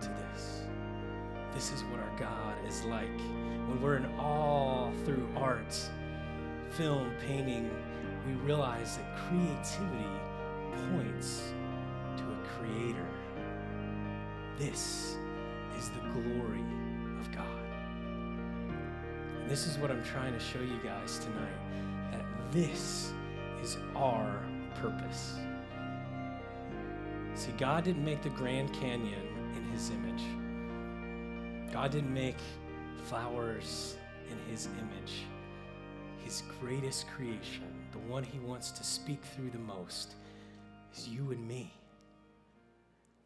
to 0.00 0.08
this. 0.08 0.62
This 1.52 1.72
is 1.72 1.82
what 1.84 2.00
our 2.00 2.18
God 2.18 2.54
is 2.66 2.84
like. 2.84 3.20
When 3.68 3.82
we're 3.82 3.98
in 3.98 4.06
awe 4.18 4.90
through 5.04 5.28
art, 5.36 5.78
film, 6.70 7.10
painting, 7.26 7.70
we 8.26 8.32
realize 8.46 8.96
that 8.96 9.14
creativity 9.28 10.08
points 10.90 11.52
to 12.16 12.22
a 12.22 12.36
creator. 12.56 13.06
This 14.58 15.18
is 15.78 15.90
the 15.90 16.00
glory 16.20 16.64
of 17.20 17.32
God. 17.32 17.46
And 19.40 19.50
this 19.50 19.66
is 19.66 19.78
what 19.78 19.90
I'm 19.90 20.02
trying 20.04 20.32
to 20.32 20.40
show 20.40 20.60
you 20.60 20.78
guys 20.82 21.18
tonight 21.18 22.12
that 22.12 22.24
this 22.52 23.12
is 23.62 23.78
our 23.94 24.40
purpose. 24.80 25.36
See, 27.34 27.52
God 27.58 27.84
didn't 27.84 28.04
make 28.04 28.22
the 28.22 28.30
Grand 28.30 28.72
Canyon 28.72 29.26
in 29.56 29.64
his 29.70 29.90
image. 29.90 31.72
God 31.72 31.90
didn't 31.90 32.14
make 32.14 32.38
flowers 33.04 33.96
in 34.30 34.50
his 34.50 34.68
image. 34.78 35.24
His 36.24 36.42
greatest 36.60 37.06
creation, 37.08 37.66
the 37.92 37.98
one 37.98 38.22
he 38.22 38.38
wants 38.38 38.70
to 38.72 38.82
speak 38.82 39.22
through 39.22 39.50
the 39.50 39.58
most, 39.58 40.14
is 40.96 41.08
you 41.08 41.30
and 41.30 41.46
me. 41.46 41.70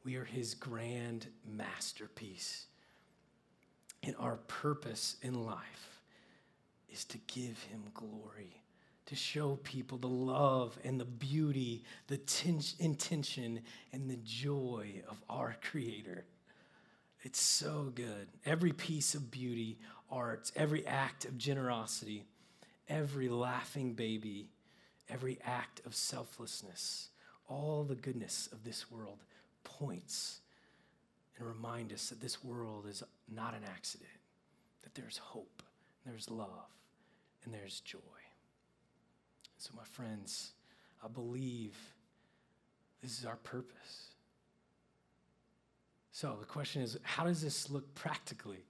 We 0.05 0.17
are 0.17 0.25
his 0.25 0.55
grand 0.55 1.27
masterpiece. 1.47 2.67
And 4.03 4.15
our 4.19 4.37
purpose 4.49 5.17
in 5.23 5.45
life 5.45 6.01
is 6.89 7.05
to 7.07 7.19
give 7.27 7.63
him 7.65 7.83
glory, 7.93 8.63
to 9.07 9.15
show 9.15 9.57
people 9.63 9.99
the 9.99 10.09
love 10.09 10.79
and 10.85 10.99
the 10.99 11.05
beauty, 11.05 11.85
the 12.07 12.17
ten- 12.17 12.63
intention 12.79 13.61
and 13.93 14.09
the 14.09 14.19
joy 14.25 15.03
of 15.09 15.23
our 15.29 15.57
Creator. 15.61 16.25
It's 17.23 17.41
so 17.41 17.93
good. 17.95 18.29
Every 18.47 18.73
piece 18.73 19.15
of 19.15 19.31
beauty, 19.31 19.79
art, 20.11 20.51
every 20.57 20.87
act 20.87 21.27
of 21.27 21.37
generosity, 21.37 22.25
every 22.89 23.29
laughing 23.29 23.93
baby, 23.93 24.49
every 25.11 25.39
act 25.45 25.83
of 25.85 25.95
selflessness, 25.95 27.11
all 27.47 27.85
the 27.85 27.95
goodness 27.95 28.49
of 28.53 28.65
this 28.65 28.91
world 28.91 29.19
points 29.81 30.41
and 31.39 31.49
remind 31.49 31.93
us 31.93 32.11
that 32.11 32.21
this 32.21 32.45
world 32.45 32.87
is 32.89 33.03
not 33.33 33.55
an 33.55 33.63
accident, 33.67 34.11
that 34.83 34.95
there's 34.95 35.19
hope, 35.19 35.63
there's 36.05 36.31
love, 36.31 36.69
and 37.45 37.55
there's 37.55 37.81
joy. 37.81 37.99
So, 39.57 39.71
my 39.77 39.85
friends, 39.85 40.53
I 41.03 41.09
believe 41.09 41.77
this 43.03 43.19
is 43.19 43.25
our 43.25 43.37
purpose. 43.37 44.11
So, 46.13 46.37
the 46.39 46.47
question 46.47 46.83
is 46.83 46.99
how 47.03 47.25
does 47.25 47.43
this 47.43 47.71
look 47.71 47.95
practically? 47.95 48.65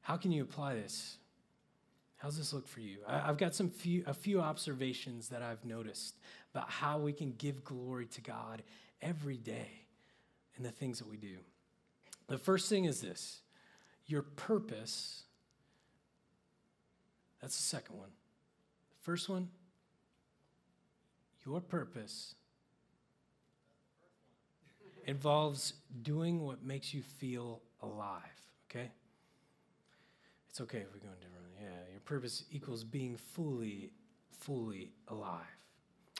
How 0.00 0.16
can 0.16 0.32
you 0.32 0.42
apply 0.42 0.74
this? 0.74 1.18
How's 2.16 2.38
this 2.38 2.52
look 2.52 2.68
for 2.68 2.80
you? 2.80 2.98
I, 3.06 3.18
have 3.18 3.36
got 3.36 3.54
some 3.54 3.68
few, 3.68 4.04
a 4.06 4.14
few 4.14 4.40
observations 4.40 5.28
that 5.28 5.42
I've 5.42 5.64
noticed 5.64 6.16
about 6.54 6.70
how 6.70 6.98
we 6.98 7.12
can 7.12 7.34
give 7.36 7.64
glory 7.64 8.06
to 8.06 8.20
God 8.20 8.62
every 9.02 9.36
day 9.36 9.68
in 10.56 10.62
the 10.62 10.70
things 10.70 10.98
that 10.98 11.08
we 11.08 11.16
do. 11.16 11.38
The 12.28 12.38
first 12.38 12.68
thing 12.68 12.84
is 12.84 13.00
this 13.00 13.42
your 14.06 14.22
purpose. 14.22 15.24
That's 17.40 17.56
the 17.56 17.62
second 17.62 17.98
one. 17.98 18.10
The 18.98 19.04
first 19.04 19.28
one, 19.28 19.48
your 21.44 21.60
purpose 21.60 22.36
involves 25.06 25.74
doing 26.02 26.40
what 26.40 26.64
makes 26.64 26.94
you 26.94 27.02
feel 27.02 27.60
alive, 27.82 28.22
okay? 28.70 28.92
It's 30.48 30.60
okay 30.60 30.78
if 30.78 30.94
we 30.94 31.00
go 31.00 31.08
in 31.08 31.14
different. 31.14 31.32
Yeah, 31.60 31.92
your 31.92 32.00
purpose 32.00 32.44
equals 32.50 32.84
being 32.84 33.16
fully, 33.16 33.90
fully 34.38 34.92
alive. 35.08 35.40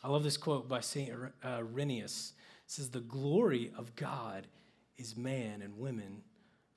I 0.05 0.09
love 0.09 0.25
this 0.25 0.37
quote 0.37 0.69
by 0.69 0.81
St. 0.81 1.11
Uh, 1.45 1.49
Irenaeus. 1.49 2.33
Says, 2.67 2.91
The 2.91 3.01
glory 3.01 3.73
of 3.77 3.95
God 3.97 4.47
is 4.97 5.17
man 5.17 5.63
and 5.63 5.79
women 5.79 6.23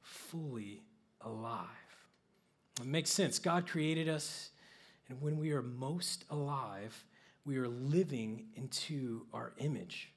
fully 0.02 0.82
alive. 1.22 1.68
It 2.80 2.88
makes 2.88 3.10
sense. 3.10 3.40
God 3.40 3.68
created 3.68 4.10
us, 4.10 4.50
and 5.08 5.22
when 5.22 5.38
we 5.38 5.52
are 5.52 5.62
most 5.62 6.26
alive, 6.30 7.06
we 7.46 7.58
are 7.58 7.68
living 7.68 8.48
into 8.56 9.26
our 9.34 9.54
image. 9.58 10.12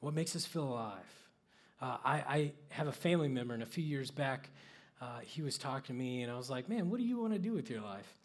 What 0.00 0.14
makes 0.14 0.34
us 0.34 0.46
feel 0.46 0.64
alive? 0.64 1.28
Uh, 1.80 1.96
I, 2.04 2.14
I, 2.14 2.52
have 2.70 2.86
a 2.86 2.92
family 2.92 3.28
member, 3.28 3.54
and 3.54 3.62
a 3.62 3.66
few 3.66 3.82
years 3.82 4.10
back, 4.10 4.50
uh, 5.00 5.18
he 5.22 5.42
was 5.42 5.58
talking 5.58 5.94
to 5.96 6.00
me, 6.00 6.22
and 6.22 6.30
I 6.30 6.36
was 6.36 6.48
like, 6.48 6.68
"Man, 6.68 6.88
what 6.88 6.98
do 6.98 7.04
you 7.04 7.20
want 7.20 7.32
to 7.32 7.38
do 7.40 7.52
with 7.52 7.68
your 7.68 7.80
life?" 7.80 8.16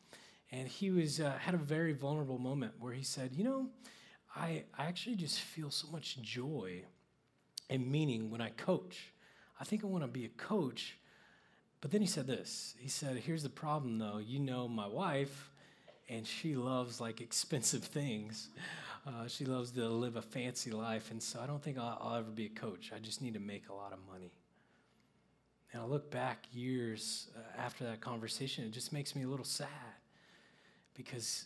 And 0.51 0.67
he 0.67 0.91
was 0.91 1.19
uh, 1.19 1.33
had 1.39 1.55
a 1.55 1.57
very 1.57 1.93
vulnerable 1.93 2.37
moment 2.37 2.73
where 2.79 2.93
he 2.93 3.03
said, 3.03 3.31
"You 3.33 3.43
know, 3.43 3.67
I, 4.37 4.63
I 4.77 4.85
actually 4.85 5.15
just 5.15 5.39
feel 5.39 5.71
so 5.71 5.87
much 5.91 6.21
joy 6.21 6.83
and 7.69 7.89
meaning 7.91 8.29
when 8.29 8.41
I 8.41 8.49
coach. 8.49 9.11
I 9.59 9.63
think 9.63 9.83
I 9.83 9.87
want 9.87 10.03
to 10.03 10.07
be 10.07 10.25
a 10.25 10.29
coach." 10.29 10.97
But 11.81 11.91
then 11.91 12.01
he 12.01 12.07
said 12.07 12.27
this. 12.27 12.75
He 12.79 12.89
said, 12.89 13.17
"Here's 13.17 13.43
the 13.43 13.49
problem, 13.49 13.97
though. 13.97 14.17
You 14.19 14.39
know, 14.39 14.67
my 14.67 14.87
wife, 14.87 15.51
and 16.09 16.25
she 16.25 16.55
loves 16.55 17.01
like 17.01 17.21
expensive 17.21 17.83
things." 17.99 18.49
Uh, 19.05 19.25
she 19.27 19.45
loves 19.45 19.71
to 19.71 19.87
live 19.87 20.17
a 20.17 20.21
fancy 20.21 20.69
life, 20.69 21.11
and 21.11 21.23
so 21.23 21.39
I 21.39 21.47
don't 21.47 21.63
think 21.63 21.77
I'll, 21.77 21.97
I'll, 22.01 22.15
ever 22.15 22.29
be 22.29 22.47
a 22.47 22.49
coach. 22.49 22.91
I 22.93 22.99
just 22.99 23.21
need 23.21 23.35
to 23.35 23.39
make 23.39 23.69
a 23.69 23.73
lot 23.73 23.93
of 23.93 23.99
money. 24.11 24.33
And 25.71 25.81
I 25.81 25.85
look 25.85 26.11
back 26.11 26.45
years 26.51 27.29
uh, 27.37 27.39
after 27.57 27.85
that 27.85 28.01
conversation, 28.01 28.65
it 28.65 28.71
just 28.71 28.91
makes 28.91 29.15
me 29.15 29.23
a 29.23 29.27
little 29.27 29.45
sad 29.45 29.69
because 30.93 31.45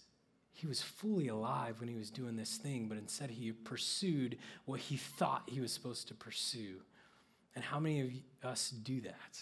he 0.53 0.67
was 0.67 0.81
fully 0.81 1.27
alive 1.27 1.79
when 1.79 1.89
he 1.89 1.95
was 1.95 2.09
doing 2.09 2.35
this 2.35 2.57
thing, 2.57 2.87
but 2.87 2.97
instead 2.97 3.31
he 3.31 3.51
pursued 3.51 4.37
what 4.65 4.79
he 4.79 4.97
thought 4.97 5.43
he 5.47 5.59
was 5.59 5.71
supposed 5.71 6.07
to 6.09 6.13
pursue. 6.13 6.75
And 7.55 7.63
how 7.63 7.79
many 7.79 8.01
of 8.01 8.49
us 8.49 8.69
do 8.69 9.01
that? 9.01 9.39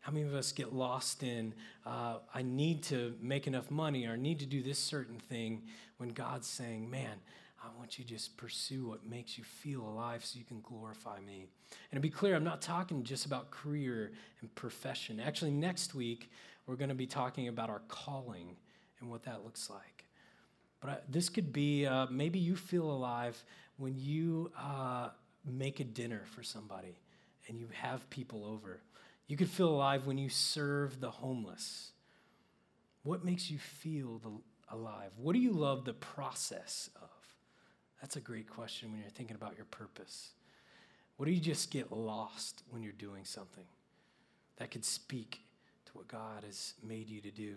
How 0.00 0.12
many 0.12 0.26
of 0.26 0.34
us 0.34 0.52
get 0.52 0.72
lost 0.72 1.22
in, 1.22 1.52
uh, 1.84 2.18
I 2.34 2.42
need 2.42 2.82
to 2.84 3.14
make 3.20 3.46
enough 3.46 3.70
money 3.70 4.06
or 4.06 4.12
I 4.12 4.16
need 4.16 4.38
to 4.38 4.46
do 4.46 4.62
this 4.62 4.78
certain 4.78 5.18
thing 5.18 5.62
when 5.98 6.10
God's 6.10 6.46
saying, 6.46 6.88
man, 6.88 7.18
I 7.62 7.76
want 7.76 7.98
you 7.98 8.04
to 8.04 8.10
just 8.10 8.36
pursue 8.36 8.88
what 8.88 9.04
makes 9.04 9.36
you 9.36 9.44
feel 9.44 9.82
alive 9.82 10.24
so 10.24 10.38
you 10.38 10.44
can 10.44 10.60
glorify 10.60 11.18
me. 11.20 11.46
And 11.90 11.96
to 11.96 12.00
be 12.00 12.08
clear, 12.08 12.36
I'm 12.36 12.44
not 12.44 12.62
talking 12.62 13.02
just 13.02 13.26
about 13.26 13.50
career 13.50 14.12
and 14.40 14.54
profession. 14.54 15.20
Actually, 15.20 15.50
next 15.50 15.94
week, 15.94 16.30
we're 16.66 16.76
going 16.76 16.88
to 16.88 16.94
be 16.94 17.06
talking 17.06 17.48
about 17.48 17.68
our 17.68 17.82
calling 17.88 18.56
and 19.00 19.10
what 19.10 19.24
that 19.24 19.44
looks 19.44 19.70
like. 19.70 20.06
But 20.80 20.90
I, 20.90 20.98
this 21.08 21.28
could 21.28 21.52
be 21.52 21.86
uh, 21.86 22.06
maybe 22.10 22.38
you 22.38 22.56
feel 22.56 22.90
alive 22.90 23.42
when 23.76 23.94
you 23.96 24.52
uh, 24.58 25.08
make 25.44 25.80
a 25.80 25.84
dinner 25.84 26.22
for 26.34 26.42
somebody 26.42 26.98
and 27.48 27.58
you 27.58 27.68
have 27.72 28.08
people 28.10 28.44
over. 28.44 28.80
You 29.26 29.36
could 29.36 29.50
feel 29.50 29.68
alive 29.68 30.06
when 30.06 30.18
you 30.18 30.28
serve 30.28 31.00
the 31.00 31.10
homeless. 31.10 31.92
What 33.02 33.24
makes 33.24 33.50
you 33.50 33.58
feel 33.58 34.18
the, 34.18 34.30
alive? 34.74 35.10
What 35.16 35.32
do 35.32 35.38
you 35.38 35.52
love 35.52 35.84
the 35.84 35.94
process 35.94 36.90
of? 36.96 37.08
That's 38.00 38.16
a 38.16 38.20
great 38.20 38.48
question 38.48 38.90
when 38.90 39.00
you're 39.00 39.10
thinking 39.10 39.36
about 39.36 39.56
your 39.56 39.66
purpose. 39.66 40.30
What 41.16 41.26
do 41.26 41.32
you 41.32 41.40
just 41.40 41.70
get 41.70 41.90
lost 41.90 42.62
when 42.70 42.82
you're 42.82 42.92
doing 42.92 43.24
something 43.24 43.64
that 44.56 44.70
could 44.70 44.84
speak 44.84 45.40
to 45.86 45.92
what 45.94 46.06
God 46.06 46.44
has 46.44 46.74
made 46.86 47.08
you 47.08 47.20
to 47.20 47.30
do? 47.30 47.56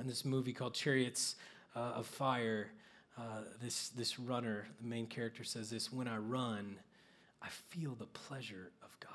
In 0.00 0.06
this 0.06 0.24
movie 0.24 0.52
called 0.52 0.74
Chariots 0.74 1.36
uh, 1.76 1.92
of 1.96 2.06
Fire, 2.06 2.70
uh, 3.18 3.42
this, 3.62 3.88
this 3.90 4.18
runner, 4.18 4.66
the 4.80 4.86
main 4.86 5.06
character 5.06 5.44
says 5.44 5.70
this 5.70 5.92
When 5.92 6.08
I 6.08 6.16
run, 6.16 6.76
I 7.42 7.48
feel 7.48 7.94
the 7.94 8.06
pleasure 8.06 8.70
of 8.82 8.98
God. 9.00 9.10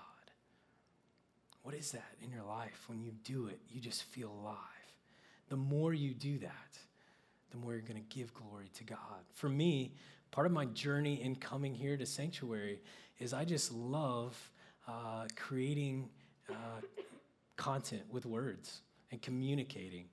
What 1.63 1.75
is 1.75 1.91
that 1.91 2.15
in 2.21 2.29
your 2.31 2.43
life? 2.43 2.83
When 2.87 3.01
you 3.01 3.11
do 3.23 3.47
it, 3.47 3.59
you 3.69 3.81
just 3.81 4.03
feel 4.03 4.31
alive. 4.31 4.55
The 5.49 5.57
more 5.57 5.93
you 5.93 6.13
do 6.13 6.37
that, 6.39 6.77
the 7.51 7.57
more 7.57 7.73
you're 7.73 7.81
going 7.81 8.01
to 8.01 8.15
give 8.15 8.33
glory 8.33 8.69
to 8.75 8.83
God. 8.83 9.25
For 9.33 9.49
me, 9.49 9.93
part 10.31 10.45
of 10.45 10.53
my 10.53 10.65
journey 10.65 11.21
in 11.21 11.35
coming 11.35 11.73
here 11.73 11.97
to 11.97 12.05
Sanctuary 12.05 12.81
is 13.19 13.33
I 13.33 13.45
just 13.45 13.71
love 13.71 14.37
uh, 14.87 15.25
creating 15.35 16.09
uh, 16.49 16.81
content 17.55 18.03
with 18.11 18.25
words 18.25 18.81
and 19.11 19.21
communicating. 19.21 20.05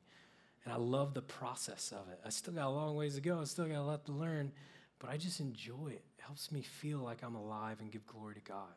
And 0.64 0.72
I 0.72 0.76
love 0.76 1.14
the 1.14 1.22
process 1.22 1.92
of 1.92 2.10
it. 2.10 2.18
I 2.24 2.30
still 2.30 2.54
got 2.54 2.66
a 2.66 2.70
long 2.70 2.96
ways 2.96 3.16
to 3.16 3.20
go, 3.20 3.40
I 3.40 3.44
still 3.44 3.66
got 3.66 3.76
a 3.76 3.82
lot 3.82 4.06
to 4.06 4.12
learn, 4.12 4.52
but 4.98 5.10
I 5.10 5.16
just 5.16 5.40
enjoy 5.40 5.88
it. 5.88 6.04
It 6.18 6.22
helps 6.22 6.50
me 6.50 6.62
feel 6.62 6.98
like 6.98 7.22
I'm 7.22 7.34
alive 7.34 7.78
and 7.80 7.90
give 7.92 8.06
glory 8.06 8.34
to 8.34 8.40
God. 8.40 8.74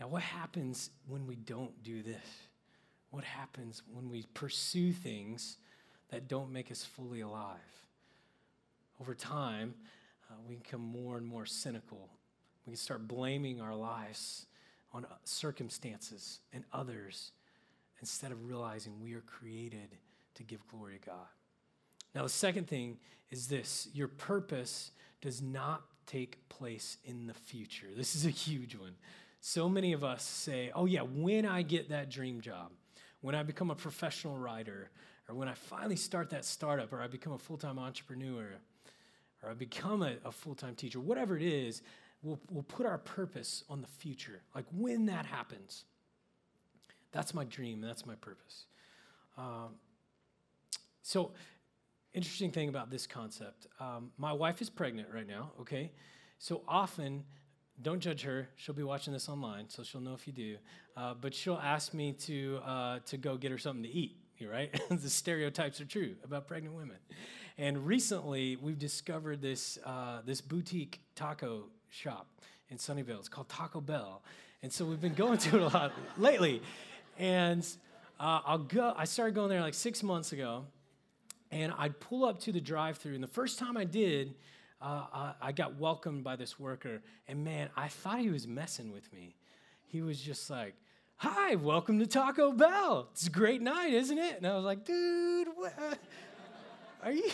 Now, 0.00 0.08
what 0.08 0.22
happens 0.22 0.90
when 1.06 1.26
we 1.26 1.36
don't 1.36 1.82
do 1.82 2.02
this? 2.02 2.26
What 3.10 3.24
happens 3.24 3.82
when 3.92 4.10
we 4.10 4.26
pursue 4.34 4.92
things 4.92 5.58
that 6.10 6.28
don't 6.28 6.52
make 6.52 6.70
us 6.70 6.84
fully 6.84 7.20
alive? 7.20 7.58
Over 9.00 9.14
time, 9.14 9.74
uh, 10.30 10.34
we 10.48 10.56
become 10.56 10.80
more 10.80 11.16
and 11.16 11.26
more 11.26 11.46
cynical. 11.46 12.08
We 12.66 12.72
can 12.72 12.76
start 12.76 13.08
blaming 13.08 13.60
our 13.60 13.74
lives 13.74 14.46
on 14.92 15.06
circumstances 15.24 16.40
and 16.52 16.64
others 16.72 17.32
instead 18.00 18.32
of 18.32 18.46
realizing 18.46 19.00
we 19.00 19.14
are 19.14 19.22
created 19.22 19.96
to 20.38 20.42
give 20.42 20.66
glory 20.68 20.98
to 20.98 21.06
God. 21.06 21.26
Now, 22.14 22.22
the 22.22 22.28
second 22.28 22.66
thing 22.66 22.98
is 23.30 23.48
this 23.48 23.88
your 23.92 24.08
purpose 24.08 24.90
does 25.20 25.42
not 25.42 25.82
take 26.06 26.48
place 26.48 26.96
in 27.04 27.26
the 27.26 27.34
future. 27.34 27.88
This 27.96 28.16
is 28.16 28.24
a 28.24 28.30
huge 28.30 28.74
one. 28.74 28.94
So 29.40 29.68
many 29.68 29.92
of 29.92 30.02
us 30.02 30.24
say, 30.24 30.72
oh, 30.74 30.86
yeah, 30.86 31.02
when 31.02 31.46
I 31.46 31.62
get 31.62 31.90
that 31.90 32.10
dream 32.10 32.40
job, 32.40 32.72
when 33.20 33.34
I 33.34 33.42
become 33.42 33.70
a 33.70 33.74
professional 33.74 34.36
writer, 34.36 34.90
or 35.28 35.34
when 35.34 35.48
I 35.48 35.54
finally 35.54 35.96
start 35.96 36.30
that 36.30 36.44
startup, 36.44 36.92
or 36.92 37.02
I 37.02 37.06
become 37.06 37.34
a 37.34 37.38
full 37.38 37.56
time 37.58 37.78
entrepreneur, 37.78 38.46
or 39.42 39.50
I 39.50 39.54
become 39.54 40.02
a, 40.02 40.14
a 40.24 40.32
full 40.32 40.54
time 40.54 40.74
teacher, 40.74 40.98
whatever 40.98 41.36
it 41.36 41.42
is, 41.42 41.82
we'll, 42.22 42.40
we'll 42.50 42.62
put 42.62 42.86
our 42.86 42.98
purpose 42.98 43.64
on 43.68 43.80
the 43.80 43.86
future. 43.86 44.40
Like 44.54 44.64
when 44.72 45.06
that 45.06 45.26
happens, 45.26 45.84
that's 47.12 47.34
my 47.34 47.44
dream, 47.44 47.80
that's 47.80 48.06
my 48.06 48.14
purpose. 48.16 48.64
Um, 49.36 49.74
so, 51.08 51.30
interesting 52.12 52.50
thing 52.50 52.68
about 52.68 52.90
this 52.90 53.06
concept 53.06 53.66
um, 53.80 54.10
my 54.18 54.30
wife 54.30 54.60
is 54.60 54.68
pregnant 54.68 55.08
right 55.10 55.26
now, 55.26 55.52
okay? 55.58 55.90
So 56.38 56.60
often, 56.68 57.24
don't 57.80 58.00
judge 58.00 58.20
her. 58.24 58.50
She'll 58.56 58.74
be 58.74 58.82
watching 58.82 59.14
this 59.14 59.26
online, 59.26 59.70
so 59.70 59.82
she'll 59.82 60.02
know 60.02 60.12
if 60.12 60.26
you 60.26 60.34
do. 60.34 60.56
Uh, 60.98 61.14
but 61.18 61.32
she'll 61.32 61.62
ask 61.64 61.94
me 61.94 62.12
to 62.12 62.60
uh, 62.62 62.98
to 63.06 63.16
go 63.16 63.38
get 63.38 63.50
her 63.50 63.56
something 63.56 63.84
to 63.84 63.88
eat. 63.88 64.18
Right? 64.38 64.78
the 64.90 65.08
stereotypes 65.08 65.80
are 65.80 65.86
true 65.86 66.14
about 66.22 66.46
pregnant 66.46 66.76
women. 66.76 66.98
And 67.56 67.86
recently, 67.86 68.56
we've 68.56 68.78
discovered 68.78 69.40
this 69.40 69.78
uh, 69.86 70.20
this 70.26 70.42
boutique 70.42 71.00
taco 71.14 71.70
shop 71.88 72.26
in 72.68 72.76
Sunnyvale. 72.76 73.18
It's 73.18 73.30
called 73.30 73.48
Taco 73.48 73.80
Bell, 73.80 74.20
and 74.62 74.70
so 74.70 74.84
we've 74.84 75.00
been 75.00 75.14
going 75.14 75.38
to 75.38 75.56
it 75.56 75.62
a 75.62 75.68
lot 75.68 75.92
lately. 76.18 76.60
And 77.18 77.66
uh, 78.20 78.40
I'll 78.44 78.58
go. 78.58 78.92
I 78.94 79.06
started 79.06 79.34
going 79.34 79.48
there 79.48 79.62
like 79.62 79.72
six 79.72 80.02
months 80.02 80.32
ago, 80.32 80.66
and 81.50 81.72
I'd 81.78 81.98
pull 82.00 82.24
up 82.24 82.40
to 82.40 82.52
the 82.52 82.60
drive-through. 82.60 83.14
And 83.14 83.22
the 83.22 83.28
first 83.28 83.58
time 83.58 83.76
I 83.76 83.84
did, 83.84 84.34
uh, 84.80 85.32
I 85.40 85.52
got 85.52 85.78
welcomed 85.78 86.24
by 86.24 86.36
this 86.36 86.58
worker, 86.58 87.02
and 87.26 87.44
man, 87.44 87.68
I 87.76 87.88
thought 87.88 88.20
he 88.20 88.30
was 88.30 88.46
messing 88.46 88.92
with 88.92 89.12
me. 89.12 89.34
He 89.86 90.02
was 90.02 90.20
just 90.20 90.48
like, 90.50 90.74
"Hi, 91.16 91.56
welcome 91.56 91.98
to 91.98 92.06
Taco 92.06 92.52
Bell. 92.52 93.08
It's 93.12 93.26
a 93.26 93.30
great 93.30 93.60
night, 93.60 93.92
isn't 93.92 94.18
it?" 94.18 94.36
And 94.36 94.46
I 94.46 94.54
was 94.54 94.64
like, 94.64 94.84
"Dude, 94.84 95.48
what? 95.56 95.74
are 97.02 97.12
you?" 97.12 97.30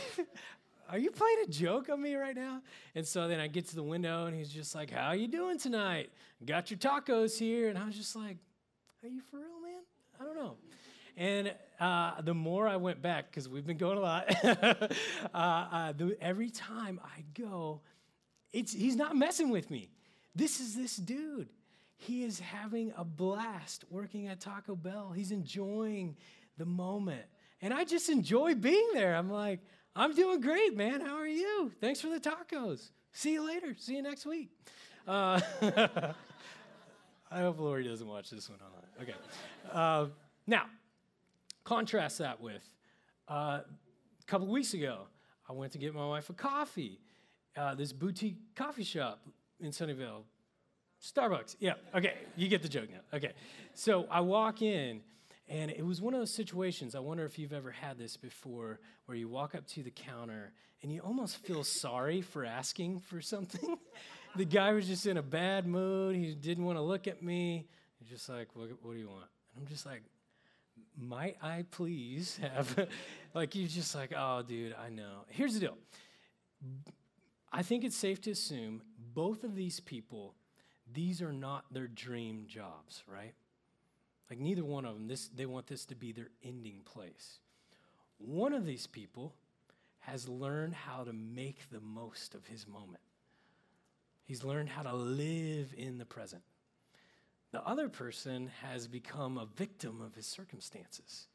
Are 0.90 0.98
you 0.98 1.10
playing 1.10 1.38
a 1.44 1.50
joke 1.50 1.88
on 1.88 2.00
me 2.00 2.14
right 2.14 2.36
now? 2.36 2.60
And 2.94 3.06
so 3.06 3.26
then 3.26 3.40
I 3.40 3.48
get 3.48 3.66
to 3.68 3.74
the 3.74 3.82
window 3.82 4.26
and 4.26 4.36
he's 4.36 4.50
just 4.50 4.74
like, 4.74 4.90
How 4.90 5.08
are 5.08 5.16
you 5.16 5.28
doing 5.28 5.58
tonight? 5.58 6.10
Got 6.44 6.70
your 6.70 6.78
tacos 6.78 7.38
here. 7.38 7.68
And 7.68 7.78
I 7.78 7.86
was 7.86 7.96
just 7.96 8.14
like, 8.14 8.36
Are 9.02 9.08
you 9.08 9.22
for 9.30 9.38
real, 9.38 9.60
man? 9.62 9.82
I 10.20 10.24
don't 10.24 10.36
know. 10.36 10.56
And 11.16 11.54
uh, 11.78 12.20
the 12.22 12.34
more 12.34 12.68
I 12.68 12.76
went 12.76 13.02
back, 13.02 13.30
because 13.30 13.48
we've 13.48 13.66
been 13.66 13.76
going 13.76 13.98
a 13.98 14.00
lot, 14.00 14.44
uh, 14.44 14.88
uh, 15.34 15.92
the, 15.92 16.16
every 16.20 16.50
time 16.50 17.00
I 17.04 17.24
go, 17.40 17.82
it's, 18.52 18.72
he's 18.72 18.96
not 18.96 19.16
messing 19.16 19.50
with 19.50 19.70
me. 19.70 19.90
This 20.34 20.60
is 20.60 20.74
this 20.74 20.96
dude. 20.96 21.48
He 21.96 22.24
is 22.24 22.40
having 22.40 22.92
a 22.96 23.04
blast 23.04 23.84
working 23.90 24.26
at 24.26 24.40
Taco 24.40 24.74
Bell. 24.74 25.12
He's 25.12 25.30
enjoying 25.30 26.16
the 26.58 26.64
moment. 26.64 27.22
And 27.62 27.72
I 27.72 27.84
just 27.84 28.08
enjoy 28.08 28.54
being 28.54 28.90
there. 28.92 29.14
I'm 29.14 29.30
like, 29.30 29.60
I'm 29.96 30.14
doing 30.14 30.40
great, 30.40 30.76
man. 30.76 31.00
How 31.00 31.16
are 31.16 31.26
you? 31.26 31.72
Thanks 31.80 32.00
for 32.00 32.08
the 32.08 32.18
tacos. 32.18 32.90
See 33.12 33.32
you 33.34 33.46
later. 33.46 33.74
See 33.78 33.94
you 33.94 34.02
next 34.02 34.26
week. 34.26 34.50
Uh, 35.06 35.40
I 37.30 37.40
hope 37.40 37.58
Lori 37.58 37.84
doesn't 37.84 38.06
watch 38.06 38.30
this 38.30 38.50
one 38.50 38.58
online. 38.60 38.84
Okay. 39.02 39.18
Uh, 39.72 40.06
now, 40.46 40.64
Contrast 41.64 42.18
that 42.18 42.40
with 42.40 42.62
uh, 43.28 43.60
a 43.62 44.26
couple 44.26 44.46
weeks 44.46 44.74
ago, 44.74 45.02
I 45.48 45.52
went 45.52 45.72
to 45.72 45.78
get 45.78 45.94
my 45.94 46.06
wife 46.06 46.30
a 46.30 46.34
coffee. 46.34 47.00
Uh, 47.56 47.74
this 47.74 47.92
boutique 47.92 48.36
coffee 48.54 48.84
shop 48.84 49.20
in 49.60 49.70
Sunnyvale, 49.70 50.24
Starbucks. 51.02 51.56
Yeah, 51.60 51.74
okay, 51.94 52.14
you 52.36 52.48
get 52.48 52.62
the 52.62 52.68
joke 52.68 52.90
now. 52.90 53.16
Okay, 53.16 53.32
so 53.74 54.06
I 54.10 54.20
walk 54.20 54.60
in, 54.60 55.00
and 55.48 55.70
it 55.70 55.84
was 55.84 56.00
one 56.00 56.14
of 56.14 56.20
those 56.20 56.34
situations. 56.34 56.94
I 56.94 57.00
wonder 57.00 57.24
if 57.24 57.38
you've 57.38 57.52
ever 57.52 57.70
had 57.70 57.98
this 57.98 58.16
before, 58.16 58.80
where 59.06 59.16
you 59.16 59.28
walk 59.28 59.54
up 59.54 59.66
to 59.68 59.82
the 59.82 59.90
counter 59.90 60.52
and 60.82 60.92
you 60.92 61.00
almost 61.00 61.38
feel 61.38 61.64
sorry 61.64 62.20
for 62.20 62.44
asking 62.44 63.00
for 63.00 63.20
something. 63.22 63.78
the 64.36 64.44
guy 64.44 64.72
was 64.72 64.86
just 64.86 65.06
in 65.06 65.16
a 65.16 65.22
bad 65.22 65.66
mood. 65.66 66.14
He 66.14 66.34
didn't 66.34 66.64
want 66.64 66.76
to 66.76 66.82
look 66.82 67.06
at 67.06 67.22
me. 67.22 67.66
He's 67.98 68.10
just 68.10 68.28
like, 68.28 68.48
what, 68.54 68.68
what 68.82 68.92
do 68.92 68.98
you 68.98 69.08
want? 69.08 69.26
And 69.54 69.64
I'm 69.64 69.68
just 69.68 69.86
like, 69.86 70.02
might 70.96 71.36
I 71.42 71.64
please 71.70 72.38
have, 72.38 72.88
like, 73.34 73.54
you're 73.54 73.68
just 73.68 73.94
like, 73.94 74.12
oh, 74.16 74.42
dude, 74.42 74.74
I 74.74 74.90
know. 74.90 75.24
Here's 75.28 75.54
the 75.54 75.60
deal. 75.60 75.78
I 77.52 77.62
think 77.62 77.84
it's 77.84 77.96
safe 77.96 78.20
to 78.22 78.30
assume 78.30 78.82
both 79.14 79.44
of 79.44 79.54
these 79.54 79.80
people, 79.80 80.34
these 80.92 81.22
are 81.22 81.32
not 81.32 81.64
their 81.72 81.86
dream 81.86 82.46
jobs, 82.48 83.02
right? 83.06 83.34
Like, 84.30 84.38
neither 84.38 84.64
one 84.64 84.84
of 84.84 84.94
them, 84.94 85.06
this, 85.06 85.28
they 85.28 85.46
want 85.46 85.66
this 85.66 85.84
to 85.86 85.94
be 85.94 86.12
their 86.12 86.30
ending 86.42 86.80
place. 86.84 87.38
One 88.18 88.52
of 88.52 88.64
these 88.66 88.86
people 88.86 89.34
has 90.00 90.28
learned 90.28 90.74
how 90.74 91.04
to 91.04 91.12
make 91.12 91.70
the 91.70 91.80
most 91.80 92.34
of 92.34 92.46
his 92.46 92.66
moment. 92.66 93.00
He's 94.24 94.44
learned 94.44 94.70
how 94.70 94.82
to 94.82 94.94
live 94.94 95.74
in 95.76 95.98
the 95.98 96.04
present. 96.04 96.42
The 97.54 97.64
other 97.64 97.88
person 97.88 98.50
has 98.64 98.88
become 98.88 99.38
a 99.38 99.46
victim 99.46 100.00
of 100.00 100.16
his 100.16 100.26
circumstances. 100.26 101.28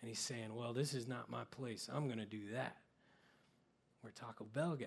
And 0.00 0.08
he's 0.08 0.18
saying, 0.18 0.54
Well, 0.54 0.72
this 0.72 0.94
is 0.94 1.06
not 1.06 1.30
my 1.30 1.44
place. 1.50 1.90
I'm 1.92 2.06
going 2.06 2.20
to 2.20 2.24
do 2.24 2.52
that. 2.54 2.78
Where 4.00 4.10
Taco 4.10 4.44
Bell 4.44 4.76
guy 4.76 4.86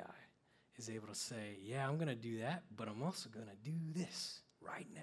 is 0.78 0.90
able 0.90 1.06
to 1.06 1.14
say, 1.14 1.60
Yeah, 1.62 1.88
I'm 1.88 1.98
going 1.98 2.08
to 2.08 2.16
do 2.16 2.40
that, 2.40 2.64
but 2.76 2.88
I'm 2.88 3.04
also 3.04 3.30
going 3.30 3.46
to 3.46 3.70
do 3.70 3.78
this 3.94 4.42
right 4.60 4.88
now. 4.92 5.02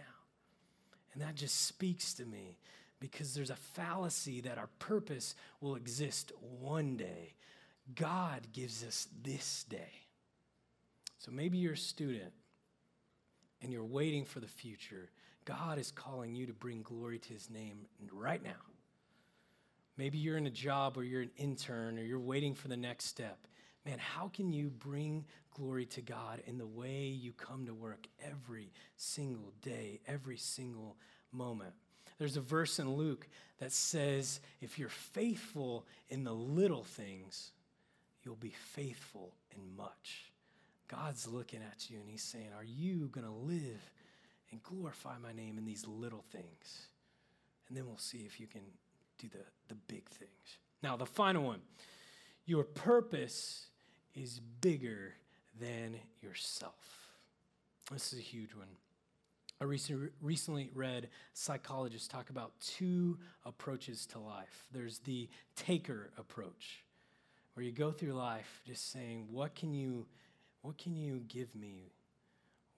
And 1.13 1.23
that 1.23 1.37
just 1.37 1.67
speaks 1.67 2.13
to 2.15 2.25
me 2.25 2.59
because 2.99 3.33
there's 3.33 3.51
a 3.51 3.55
fallacy 3.55 4.41
that 4.41 4.59
our 4.59 4.71
purpose 4.81 5.37
will 5.61 5.77
exist 5.77 6.33
one 6.41 6.97
day. 6.97 7.35
God 7.95 8.49
gives 8.53 8.83
us 8.83 9.07
this 9.23 9.65
day. 9.69 10.09
So 11.19 11.31
maybe 11.31 11.57
you're 11.57 11.75
a 11.75 11.77
student 11.77 12.33
and 13.63 13.73
you're 13.73 13.85
waiting 13.85 14.25
for 14.25 14.41
the 14.41 14.49
future 14.49 15.11
God 15.49 15.79
is 15.79 15.91
calling 15.91 16.35
you 16.35 16.45
to 16.45 16.53
bring 16.53 16.83
glory 16.83 17.19
to 17.19 17.33
his 17.33 17.49
name 17.49 17.87
right 18.13 18.43
now. 18.43 18.61
Maybe 19.97 20.19
you're 20.19 20.37
in 20.37 20.47
a 20.47 20.51
job 20.51 20.99
or 20.99 21.05
you're 21.05 21.23
an 21.23 21.31
intern 21.39 21.99
or 21.99 22.03
you're 22.03 22.21
waiting 22.21 22.55
for 22.55 22.69
the 22.69 22.77
next 22.77 23.07
step. 23.07 23.39
Man, 23.87 23.99
how 23.99 24.29
can 24.29 24.53
you 24.53 24.69
bring 24.69 25.25
glory 25.57 25.87
to 25.87 26.03
God 26.03 26.43
in 26.47 26.59
the 26.59 26.67
way 26.67 27.07
you 27.07 27.33
come 27.33 27.65
to 27.65 27.73
work 27.73 28.07
every 28.23 28.71
single 28.97 29.55
day, 29.63 30.01
every 30.07 30.37
single 30.37 30.99
moment? 31.33 31.73
There's 32.19 32.37
a 32.37 32.43
verse 32.43 32.79
in 32.79 32.93
Luke 32.93 33.27
that 33.59 33.73
says, 33.73 34.41
if 34.61 34.79
you're 34.79 34.91
faithful 34.91 35.87
in 36.11 36.25
the 36.25 36.35
little 36.35 36.85
things, 36.85 37.53
you'll 38.23 38.37
be 38.37 38.55
faithful 38.75 39.33
in 39.57 39.77
much. 39.79 40.31
God's 40.89 41.27
looking 41.27 41.61
at 41.61 41.89
you 41.89 42.01
and 42.01 42.11
he's 42.11 42.23
saying, 42.23 42.51
Are 42.55 42.65
you 42.65 43.09
going 43.13 43.27
to 43.27 43.33
live 43.33 43.91
and 44.51 44.63
glorify 44.63 45.19
my 45.19 45.33
name 45.33 45.59
in 45.59 45.65
these 45.65 45.87
little 45.87 46.25
things. 46.31 46.89
And 47.69 47.77
then 47.77 47.87
we'll 47.87 47.99
see 47.99 48.25
if 48.27 48.41
you 48.41 48.47
can 48.47 48.63
do 49.19 49.29
the, 49.29 49.45
the 49.69 49.75
big 49.75 50.09
things. 50.09 50.59
Now, 50.83 50.97
the 50.97 51.07
final 51.07 51.45
one 51.45 51.61
your 52.47 52.65
purpose 52.65 53.67
is 54.15 54.41
bigger 54.61 55.15
than 55.61 55.97
yourself. 56.23 57.13
This 57.93 58.13
is 58.13 58.19
a 58.19 58.23
huge 58.23 58.55
one. 58.55 58.69
I 59.61 59.65
recently, 59.65 60.09
recently 60.23 60.71
read 60.73 61.09
psychologists 61.35 62.07
talk 62.07 62.31
about 62.31 62.53
two 62.61 63.19
approaches 63.45 64.07
to 64.07 64.19
life. 64.19 64.67
There's 64.73 65.01
the 65.01 65.29
taker 65.57 66.11
approach, 66.17 66.85
where 67.55 67.65
you 67.65 67.73
go 67.73 67.91
through 67.91 68.13
life 68.13 68.63
just 68.67 68.93
saying, 68.93 69.27
What 69.31 69.55
can 69.55 69.75
you, 69.75 70.07
what 70.63 70.79
can 70.79 70.95
you 70.95 71.23
give 71.29 71.55
me? 71.55 71.93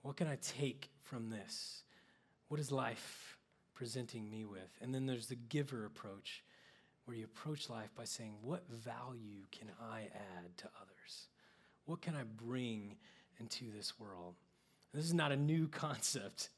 What 0.02 0.16
can 0.16 0.26
I 0.26 0.38
take 0.40 0.90
from 1.02 1.30
this? 1.30 1.82
What 2.48 2.60
is 2.60 2.72
life 2.72 3.38
presenting 3.74 4.30
me 4.30 4.44
with? 4.44 4.78
And 4.80 4.94
then 4.94 5.06
there's 5.06 5.26
the 5.26 5.36
giver 5.36 5.84
approach, 5.84 6.42
where 7.04 7.16
you 7.16 7.24
approach 7.24 7.68
life 7.68 7.90
by 7.94 8.04
saying, 8.04 8.34
What 8.42 8.68
value 8.68 9.44
can 9.50 9.68
I 9.80 10.08
add 10.14 10.56
to 10.58 10.64
others? 10.80 11.28
What 11.84 12.00
can 12.00 12.14
I 12.14 12.22
bring 12.22 12.96
into 13.38 13.70
this 13.76 13.98
world? 13.98 14.34
This 14.94 15.04
is 15.04 15.14
not 15.14 15.32
a 15.32 15.36
new 15.36 15.68
concept. 15.72 16.50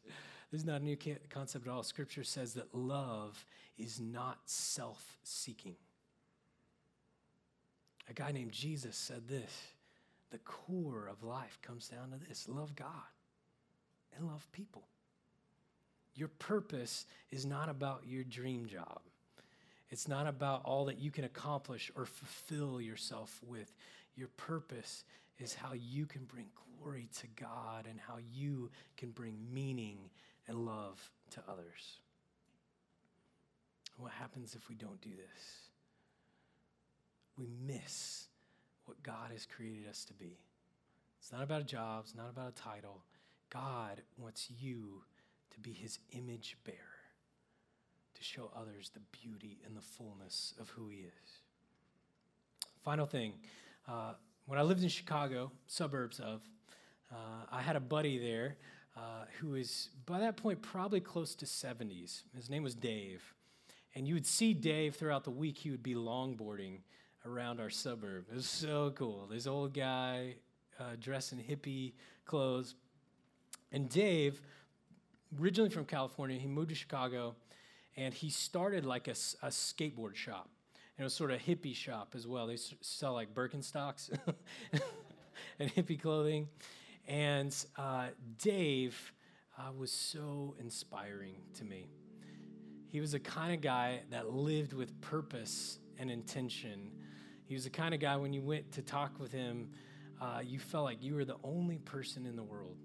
This 0.51 0.61
is 0.61 0.67
not 0.67 0.83
a 0.83 0.85
new 0.85 0.97
concept 1.31 1.67
at 1.67 1.73
all. 1.73 1.83
Scripture 1.83 2.25
says 2.25 2.55
that 2.55 2.75
love 2.75 3.45
is 3.79 3.99
not 3.99 4.39
self 4.45 5.19
seeking. 5.23 5.77
A 8.11 8.13
guy 8.13 8.33
named 8.33 8.53
Jesus 8.53 8.97
said 8.97 9.29
this 9.29 9.53
the 10.31 10.39
core 10.39 11.09
of 11.11 11.23
life 11.23 11.59
comes 11.63 11.89
down 11.89 12.11
to 12.11 12.29
this 12.29 12.49
love 12.49 12.75
God 12.75 13.12
and 14.17 14.27
love 14.27 14.47
people. 14.53 14.83
Your 16.15 16.29
purpose 16.29 17.07
is 17.31 17.47
not 17.47 17.69
about 17.69 18.03
your 18.07 18.25
dream 18.25 18.67
job. 18.67 19.01
It's 19.91 20.09
not 20.09 20.27
about 20.27 20.63
all 20.65 20.87
that 20.87 20.99
you 20.99 21.11
can 21.11 21.25
accomplish 21.25 21.91
or 21.95 22.07
fulfill 22.07 22.81
yourself 22.81 23.41
with. 23.47 23.75
Your 24.15 24.29
purpose 24.37 25.05
is 25.39 25.55
how 25.55 25.73
you 25.75 26.07
can 26.07 26.25
bring 26.25 26.47
glory 26.79 27.09
to 27.21 27.27
God 27.41 27.87
and 27.89 27.99
how 28.01 28.17
you 28.33 28.71
can 28.97 29.11
bring 29.11 29.37
meaning 29.53 29.99
and 30.49 30.65
love 30.65 31.11
to 31.31 31.43
others. 31.49 31.99
What 33.97 34.13
happens 34.13 34.55
if 34.55 34.69
we 34.69 34.75
don't 34.75 35.01
do 35.01 35.11
this? 35.11 35.71
We 37.39 37.49
miss 37.67 38.27
what 38.87 39.03
God 39.03 39.31
has 39.33 39.47
created 39.47 39.89
us 39.89 40.05
to 40.07 40.15
be. 40.15 40.39
It's 41.21 41.33
not 41.33 41.43
about 41.43 41.61
a 41.61 41.65
job, 41.65 42.05
it's 42.05 42.15
not 42.15 42.31
about 42.31 42.49
a 42.49 42.63
title. 42.63 43.03
God 43.53 44.03
wants 44.17 44.49
you 44.61 45.03
to 45.51 45.61
be 45.61 45.73
his 45.73 45.99
image 46.13 46.57
bearer, 46.65 46.79
to 48.15 48.23
show 48.23 48.51
others 48.57 48.91
the 48.95 49.01
beauty 49.11 49.59
and 49.67 49.77
the 49.77 49.83
fullness 49.83 50.55
of 50.59 50.71
who 50.71 50.89
he 50.89 50.99
is. 50.99 51.41
Final 52.83 53.07
thing 53.07 53.35
uh, 53.89 54.15
when 54.47 54.59
I 54.59 54.63
lived 54.63 54.83
in 54.83 54.89
Chicago, 54.89 55.53
suburbs 55.67 56.19
of, 56.19 56.43
uh, 57.13 57.47
I 57.51 57.61
had 57.61 57.77
a 57.77 57.81
buddy 57.81 58.19
there 58.19 58.57
uh, 58.97 59.25
who 59.39 59.51
was, 59.51 59.91
by 60.07 60.21
that 60.21 60.37
point, 60.37 60.63
probably 60.63 61.01
close 61.01 61.35
to 61.37 61.47
70s. 61.47 62.23
His 62.35 62.51
name 62.51 62.63
was 62.63 62.75
Dave. 62.75 63.23
And 63.95 64.09
you 64.09 64.15
would 64.15 64.27
see 64.27 64.55
Dave 64.55 64.97
throughout 64.97 65.25
the 65.25 65.31
week, 65.31 65.59
he 65.59 65.71
would 65.71 65.83
be 65.83 65.95
longboarding 65.95 66.79
around 67.27 67.61
our 67.61 67.71
suburb. 67.71 68.27
It 68.31 68.35
was 68.35 68.47
so 68.49 68.93
cool. 68.97 69.29
This 69.31 69.47
old 69.47 69.75
guy 69.75 70.37
uh, 70.81 70.97
dressed 70.99 71.33
in 71.33 71.39
hippie 71.39 71.93
clothes. 72.25 72.75
And 73.73 73.89
Dave, 73.89 74.41
originally 75.41 75.71
from 75.71 75.87
California, 75.87 76.39
he 76.39 76.47
moved 76.47 76.69
to 76.69 76.75
Chicago 76.75 77.35
and 77.97 78.13
he 78.13 78.31
started 78.31 78.85
like 78.85 79.09
a, 79.09 79.13
a 79.43 79.49
skateboard 79.49 80.15
shop. 80.15 80.49
And 80.97 81.03
it 81.03 81.05
was 81.05 81.15
sort 81.15 81.31
of 81.31 81.41
a 81.41 81.43
hippie 81.43 81.75
shop 81.75 82.15
as 82.15 82.27
well. 82.27 82.47
They 82.47 82.59
sell 82.81 83.15
like 83.15 83.35
Birkenstocks 83.35 84.17
and 85.59 85.75
hippie 85.75 86.01
clothing. 86.01 86.49
And 87.09 87.55
uh, 87.77 88.09
Dave 88.39 89.13
uh, 89.59 89.73
was 89.73 89.91
so 89.91 90.55
inspiring 90.61 91.37
to 91.55 91.65
me. 91.65 91.89
He 92.89 93.01
was 93.01 93.13
the 93.13 93.21
kind 93.21 93.55
of 93.55 93.63
guy 93.63 94.01
that 94.11 94.31
lived 94.31 94.75
with 94.75 95.01
purpose 95.01 95.79
and 95.99 96.11
intention. 96.11 96.91
He 97.47 97.55
was 97.55 97.65
the 97.65 97.71
kind 97.71 97.95
of 97.95 98.01
guy 98.01 98.17
when 98.17 98.35
you 98.35 98.43
went 98.43 98.71
to 98.73 98.83
talk 98.83 99.19
with 99.19 99.33
him, 99.33 99.71
uh, 100.21 100.41
you 100.45 100.59
felt 100.59 100.85
like 100.85 101.03
you 101.03 101.15
were 101.15 101.25
the 101.25 101.39
only 101.43 101.79
person 101.79 102.27
in 102.27 102.37
the 102.37 102.43
world. 102.43 102.77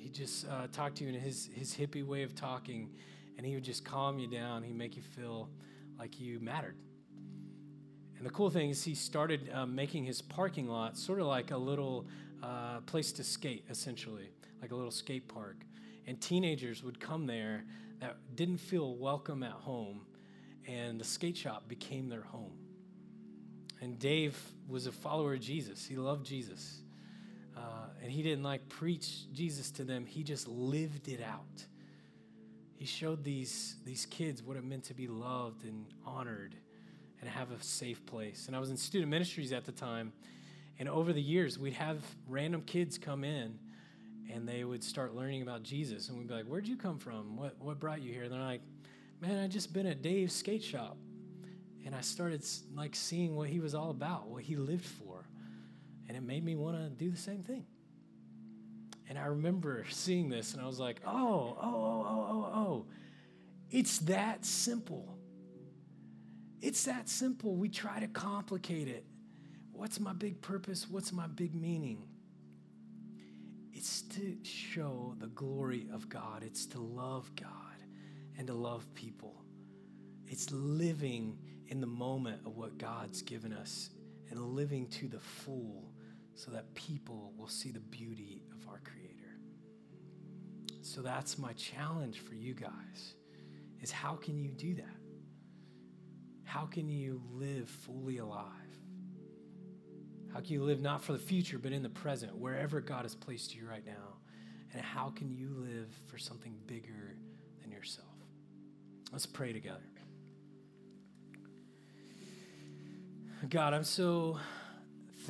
He, 0.00 0.08
just 0.08 0.48
uh, 0.48 0.66
talked 0.72 0.96
to 0.98 1.04
you 1.04 1.10
in 1.10 1.20
his, 1.20 1.50
his 1.54 1.74
hippie 1.74 2.04
way 2.04 2.22
of 2.22 2.34
talking, 2.34 2.90
and 3.36 3.46
he 3.46 3.54
would 3.54 3.64
just 3.64 3.84
calm 3.84 4.18
you 4.18 4.26
down. 4.26 4.62
He'd 4.62 4.76
make 4.76 4.96
you 4.96 5.02
feel 5.02 5.48
like 5.98 6.18
you 6.20 6.40
mattered. 6.40 6.76
And 8.16 8.26
the 8.26 8.30
cool 8.30 8.50
thing 8.50 8.70
is, 8.70 8.82
he 8.82 8.94
started 8.94 9.50
um, 9.52 9.74
making 9.74 10.04
his 10.04 10.20
parking 10.20 10.68
lot 10.68 10.96
sort 10.96 11.20
of 11.20 11.26
like 11.26 11.50
a 11.50 11.56
little 11.56 12.06
uh, 12.42 12.80
place 12.80 13.12
to 13.12 13.24
skate, 13.24 13.64
essentially, 13.70 14.30
like 14.60 14.72
a 14.72 14.74
little 14.74 14.90
skate 14.90 15.28
park. 15.28 15.56
And 16.06 16.20
teenagers 16.20 16.82
would 16.82 16.98
come 16.98 17.26
there 17.26 17.64
that 18.00 18.16
didn't 18.34 18.58
feel 18.58 18.96
welcome 18.96 19.42
at 19.42 19.52
home, 19.52 20.02
and 20.66 20.98
the 21.00 21.04
skate 21.04 21.36
shop 21.36 21.68
became 21.68 22.08
their 22.08 22.22
home. 22.22 22.52
And 23.80 23.98
Dave 23.98 24.38
was 24.68 24.86
a 24.86 24.92
follower 24.92 25.34
of 25.34 25.40
Jesus. 25.40 25.86
He 25.86 25.96
loved 25.96 26.26
Jesus. 26.26 26.80
Uh, 27.60 27.88
and 28.02 28.10
he 28.10 28.22
didn't 28.22 28.42
like 28.42 28.68
preach 28.68 29.30
Jesus 29.32 29.70
to 29.72 29.84
them, 29.84 30.06
he 30.06 30.22
just 30.22 30.48
lived 30.48 31.08
it 31.08 31.20
out. 31.22 31.66
He 32.76 32.86
showed 32.86 33.22
these, 33.22 33.76
these 33.84 34.06
kids 34.06 34.42
what 34.42 34.56
it 34.56 34.64
meant 34.64 34.84
to 34.84 34.94
be 34.94 35.06
loved 35.06 35.64
and 35.64 35.84
honored 36.06 36.54
and 37.20 37.28
have 37.28 37.50
a 37.50 37.62
safe 37.62 38.06
place. 38.06 38.46
And 38.46 38.56
I 38.56 38.58
was 38.58 38.70
in 38.70 38.78
student 38.78 39.10
ministries 39.10 39.52
at 39.52 39.66
the 39.66 39.72
time. 39.72 40.12
And 40.78 40.88
over 40.88 41.12
the 41.12 41.20
years, 41.20 41.58
we'd 41.58 41.74
have 41.74 41.98
random 42.26 42.62
kids 42.62 42.96
come 42.96 43.22
in 43.22 43.58
and 44.32 44.48
they 44.48 44.64
would 44.64 44.82
start 44.82 45.14
learning 45.14 45.42
about 45.42 45.62
Jesus. 45.62 46.08
And 46.08 46.16
we'd 46.16 46.28
be 46.28 46.32
like, 46.32 46.46
Where'd 46.46 46.66
you 46.66 46.76
come 46.76 46.98
from? 46.98 47.36
What, 47.36 47.56
what 47.58 47.78
brought 47.78 48.00
you 48.00 48.14
here? 48.14 48.22
And 48.22 48.32
they're 48.32 48.40
like, 48.40 48.62
Man, 49.20 49.38
I 49.38 49.46
just 49.46 49.74
been 49.74 49.86
at 49.86 50.00
Dave's 50.00 50.34
skate 50.34 50.62
shop. 50.62 50.96
And 51.84 51.94
I 51.94 52.00
started 52.00 52.42
like 52.74 52.94
seeing 52.94 53.36
what 53.36 53.48
he 53.48 53.60
was 53.60 53.74
all 53.74 53.90
about, 53.90 54.28
what 54.28 54.42
he 54.42 54.56
lived 54.56 54.86
for. 54.86 55.26
And 56.10 56.16
it 56.16 56.24
made 56.24 56.44
me 56.44 56.56
want 56.56 56.76
to 56.76 56.90
do 56.90 57.08
the 57.08 57.16
same 57.16 57.44
thing. 57.44 57.64
And 59.08 59.16
I 59.16 59.26
remember 59.26 59.86
seeing 59.90 60.28
this 60.28 60.54
and 60.54 60.60
I 60.60 60.66
was 60.66 60.80
like, 60.80 61.00
oh, 61.06 61.56
oh, 61.56 61.56
oh, 61.62 62.04
oh, 62.08 62.26
oh, 62.28 62.52
oh. 62.52 62.86
It's 63.70 63.98
that 63.98 64.44
simple. 64.44 65.16
It's 66.60 66.82
that 66.86 67.08
simple. 67.08 67.54
We 67.54 67.68
try 67.68 68.00
to 68.00 68.08
complicate 68.08 68.88
it. 68.88 69.04
What's 69.70 70.00
my 70.00 70.12
big 70.12 70.42
purpose? 70.42 70.90
What's 70.90 71.12
my 71.12 71.28
big 71.28 71.54
meaning? 71.54 72.02
It's 73.72 74.02
to 74.02 74.36
show 74.42 75.14
the 75.20 75.28
glory 75.28 75.86
of 75.94 76.08
God, 76.08 76.42
it's 76.42 76.66
to 76.66 76.80
love 76.80 77.30
God 77.36 77.84
and 78.36 78.48
to 78.48 78.54
love 78.54 78.84
people. 78.94 79.44
It's 80.26 80.50
living 80.50 81.38
in 81.68 81.80
the 81.80 81.86
moment 81.86 82.40
of 82.44 82.56
what 82.56 82.78
God's 82.78 83.22
given 83.22 83.52
us 83.52 83.90
and 84.28 84.40
living 84.40 84.88
to 84.88 85.06
the 85.06 85.20
full 85.20 85.84
so 86.40 86.50
that 86.50 86.72
people 86.74 87.34
will 87.36 87.48
see 87.48 87.70
the 87.70 87.80
beauty 87.80 88.42
of 88.54 88.66
our 88.66 88.80
Creator. 88.82 89.36
So 90.80 91.02
that's 91.02 91.36
my 91.38 91.52
challenge 91.52 92.20
for 92.20 92.34
you 92.34 92.54
guys 92.54 93.14
is 93.82 93.90
how 93.90 94.14
can 94.14 94.38
you 94.38 94.50
do 94.50 94.74
that? 94.76 94.96
How 96.44 96.64
can 96.64 96.88
you 96.88 97.20
live 97.30 97.68
fully 97.68 98.18
alive? 98.18 98.46
How 100.32 100.40
can 100.40 100.52
you 100.52 100.62
live 100.62 100.80
not 100.80 101.04
for 101.04 101.12
the 101.12 101.18
future, 101.18 101.58
but 101.58 101.72
in 101.72 101.82
the 101.82 101.90
present, 101.90 102.34
wherever 102.34 102.80
God 102.80 103.02
has 103.02 103.14
placed 103.14 103.54
you 103.54 103.66
right 103.68 103.84
now? 103.84 104.16
And 104.72 104.80
how 104.80 105.10
can 105.10 105.30
you 105.30 105.50
live 105.58 105.94
for 106.06 106.16
something 106.16 106.54
bigger 106.66 107.16
than 107.60 107.70
yourself? 107.70 108.06
Let's 109.12 109.26
pray 109.26 109.52
together. 109.52 109.80
God, 113.48 113.74
I'm 113.74 113.84
so 113.84 114.38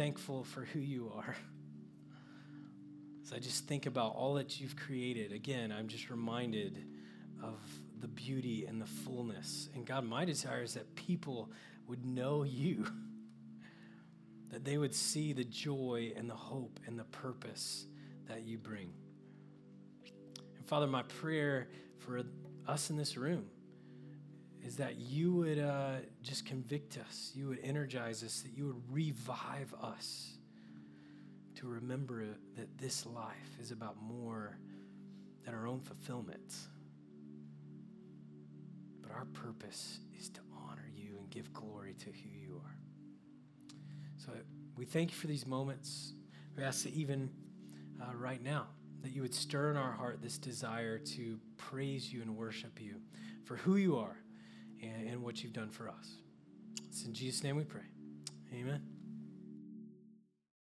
thankful 0.00 0.44
for 0.44 0.64
who 0.64 0.78
you 0.78 1.12
are. 1.14 1.36
As 3.22 3.34
I 3.34 3.38
just 3.38 3.66
think 3.66 3.84
about 3.84 4.14
all 4.14 4.32
that 4.36 4.58
you've 4.58 4.74
created, 4.74 5.30
again, 5.30 5.70
I'm 5.70 5.88
just 5.88 6.08
reminded 6.08 6.86
of 7.42 7.60
the 8.00 8.08
beauty 8.08 8.64
and 8.64 8.80
the 8.80 8.86
fullness. 8.86 9.68
And 9.74 9.84
God, 9.84 10.04
my 10.04 10.24
desire 10.24 10.62
is 10.62 10.72
that 10.72 10.94
people 10.94 11.50
would 11.86 12.06
know 12.06 12.44
you, 12.44 12.86
that 14.48 14.64
they 14.64 14.78
would 14.78 14.94
see 14.94 15.34
the 15.34 15.44
joy 15.44 16.14
and 16.16 16.30
the 16.30 16.34
hope 16.34 16.80
and 16.86 16.98
the 16.98 17.04
purpose 17.04 17.84
that 18.26 18.44
you 18.44 18.56
bring. 18.56 18.94
And 20.56 20.66
Father, 20.66 20.86
my 20.86 21.02
prayer 21.02 21.68
for 21.98 22.22
us 22.66 22.88
in 22.88 22.96
this 22.96 23.18
room 23.18 23.50
is 24.64 24.76
that 24.76 24.96
you 24.96 25.32
would 25.34 25.58
uh, 25.58 25.96
just 26.22 26.44
convict 26.44 26.98
us, 26.98 27.32
you 27.34 27.48
would 27.48 27.60
energize 27.62 28.22
us, 28.22 28.40
that 28.42 28.56
you 28.56 28.66
would 28.66 28.82
revive 28.90 29.74
us 29.82 30.34
to 31.56 31.66
remember 31.66 32.24
that 32.56 32.78
this 32.78 33.06
life 33.06 33.58
is 33.60 33.70
about 33.70 33.96
more 34.00 34.58
than 35.44 35.54
our 35.54 35.66
own 35.66 35.80
fulfillment. 35.80 36.54
But 39.00 39.12
our 39.12 39.26
purpose 39.26 40.00
is 40.18 40.28
to 40.30 40.40
honor 40.68 40.88
you 40.94 41.16
and 41.18 41.30
give 41.30 41.52
glory 41.52 41.94
to 41.98 42.06
who 42.06 42.38
you 42.38 42.60
are. 42.64 42.76
So 44.16 44.32
we 44.76 44.84
thank 44.84 45.10
you 45.10 45.16
for 45.16 45.26
these 45.26 45.46
moments. 45.46 46.12
We 46.56 46.62
ask 46.62 46.84
that 46.84 46.94
even 46.94 47.30
uh, 48.00 48.14
right 48.14 48.42
now, 48.42 48.66
that 49.02 49.12
you 49.12 49.22
would 49.22 49.34
stir 49.34 49.70
in 49.70 49.78
our 49.78 49.92
heart 49.92 50.20
this 50.22 50.36
desire 50.36 50.98
to 50.98 51.38
praise 51.56 52.12
you 52.12 52.20
and 52.20 52.36
worship 52.36 52.80
you 52.80 52.96
for 53.44 53.56
who 53.56 53.76
you 53.76 53.96
are 53.96 54.16
and, 54.82 55.22
what 55.22 55.42
you've 55.42 55.52
done 55.52 55.70
for 55.70 55.88
us. 55.88 56.16
It's 56.88 57.04
in 57.04 57.12
Jesus' 57.12 57.42
name 57.42 57.56
we 57.56 57.64
pray. 57.64 57.82
Amen. 58.54 58.99